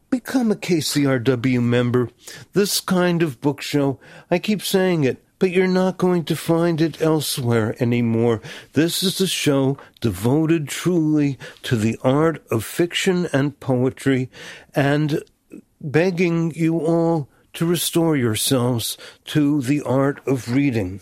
become 0.09 0.51
a 0.51 0.55
KCRW 0.55 1.61
member. 1.61 2.09
This 2.53 2.81
kind 2.81 3.21
of 3.21 3.41
book 3.41 3.61
show, 3.61 3.99
I 4.31 4.39
keep 4.39 4.63
saying 4.63 5.03
it, 5.03 5.23
but 5.39 5.51
you're 5.51 5.67
not 5.67 5.97
going 5.97 6.23
to 6.25 6.35
find 6.35 6.81
it 6.81 7.01
elsewhere 7.01 7.75
anymore. 7.79 8.41
This 8.73 9.01
is 9.01 9.19
a 9.19 9.27
show 9.27 9.77
devoted 10.01 10.67
truly 10.67 11.39
to 11.63 11.75
the 11.75 11.97
art 12.03 12.45
of 12.51 12.63
fiction 12.65 13.27
and 13.33 13.59
poetry 13.59 14.29
and 14.75 15.23
begging 15.81 16.51
you 16.55 16.79
all 16.79 17.29
to 17.53 17.65
restore 17.65 18.15
yourselves 18.15 18.97
to 19.25 19.61
the 19.61 19.81
art 19.81 20.21
of 20.27 20.53
reading. 20.53 21.01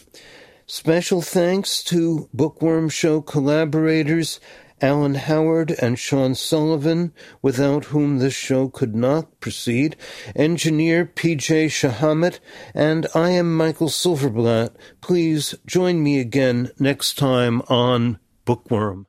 Special 0.65 1.21
thanks 1.21 1.83
to 1.83 2.29
Bookworm 2.33 2.89
Show 2.89 3.21
collaborators 3.21 4.39
Alan 4.81 5.15
Howard 5.15 5.71
and 5.81 5.97
Sean 5.97 6.35
Sullivan, 6.35 7.11
without 7.41 7.85
whom 7.85 8.19
this 8.19 8.33
show 8.33 8.69
could 8.69 8.95
not 8.95 9.39
proceed, 9.39 9.95
engineer 10.35 11.05
PJ 11.05 11.67
Shahamet, 11.67 12.39
and 12.75 13.07
I 13.15 13.31
am 13.31 13.55
Michael 13.55 13.89
Silverblatt. 13.89 14.75
Please 15.01 15.55
join 15.65 16.03
me 16.03 16.19
again 16.19 16.71
next 16.79 17.17
time 17.17 17.61
on 17.69 18.19
Bookworm. 18.45 19.07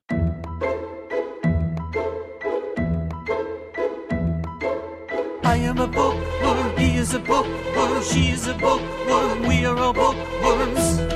I 5.44 5.56
am 5.56 5.78
a 5.78 5.86
bookworm, 5.86 6.76
he 6.76 6.96
is 6.96 7.14
a 7.14 7.18
bookworm, 7.18 8.02
she 8.02 8.28
is 8.28 8.46
a 8.46 8.54
bookworm, 8.54 9.42
we 9.42 9.64
are 9.64 9.76
all 9.76 9.92
bookworms. 9.92 11.07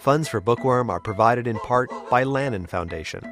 Funds 0.00 0.28
for 0.28 0.40
Bookworm 0.40 0.88
are 0.88 0.98
provided 0.98 1.46
in 1.46 1.58
part 1.58 1.90
by 2.08 2.24
Lannan 2.24 2.66
Foundation. 2.66 3.22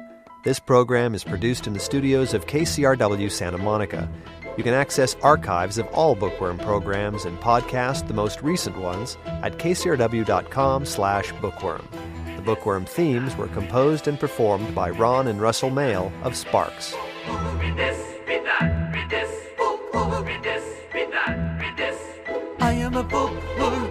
This 0.43 0.59
program 0.59 1.15
is 1.15 1.23
produced 1.23 1.65
in 1.65 1.73
the 1.73 1.79
studios 1.79 2.35
of 2.35 2.45
KCRW 2.45 3.31
Santa 3.31 3.57
Monica. 3.57 4.07
You 4.55 4.63
can 4.63 4.75
access 4.75 5.15
archives 5.23 5.79
of 5.79 5.87
all 5.87 6.13
Bookworm 6.13 6.59
programs 6.59 7.25
and 7.25 7.39
podcast 7.39 8.07
the 8.07 8.13
most 8.13 8.43
recent 8.43 8.77
ones 8.77 9.17
at 9.25 9.57
kcrw.com 9.57 10.85
slash 10.85 11.31
bookworm. 11.41 11.89
The 12.35 12.43
Bookworm 12.43 12.85
themes 12.85 13.35
were 13.35 13.47
composed 13.47 14.07
and 14.07 14.19
performed 14.19 14.75
by 14.75 14.91
Ron 14.91 15.27
and 15.27 15.41
Russell 15.41 15.71
Mael 15.71 16.11
of 16.21 16.37
Sparks. 16.37 16.93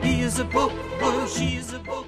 He 0.03 0.21
is 0.21 0.39
a 0.39 1.29
she 1.29 1.57
is 1.57 1.73
a 1.73 2.08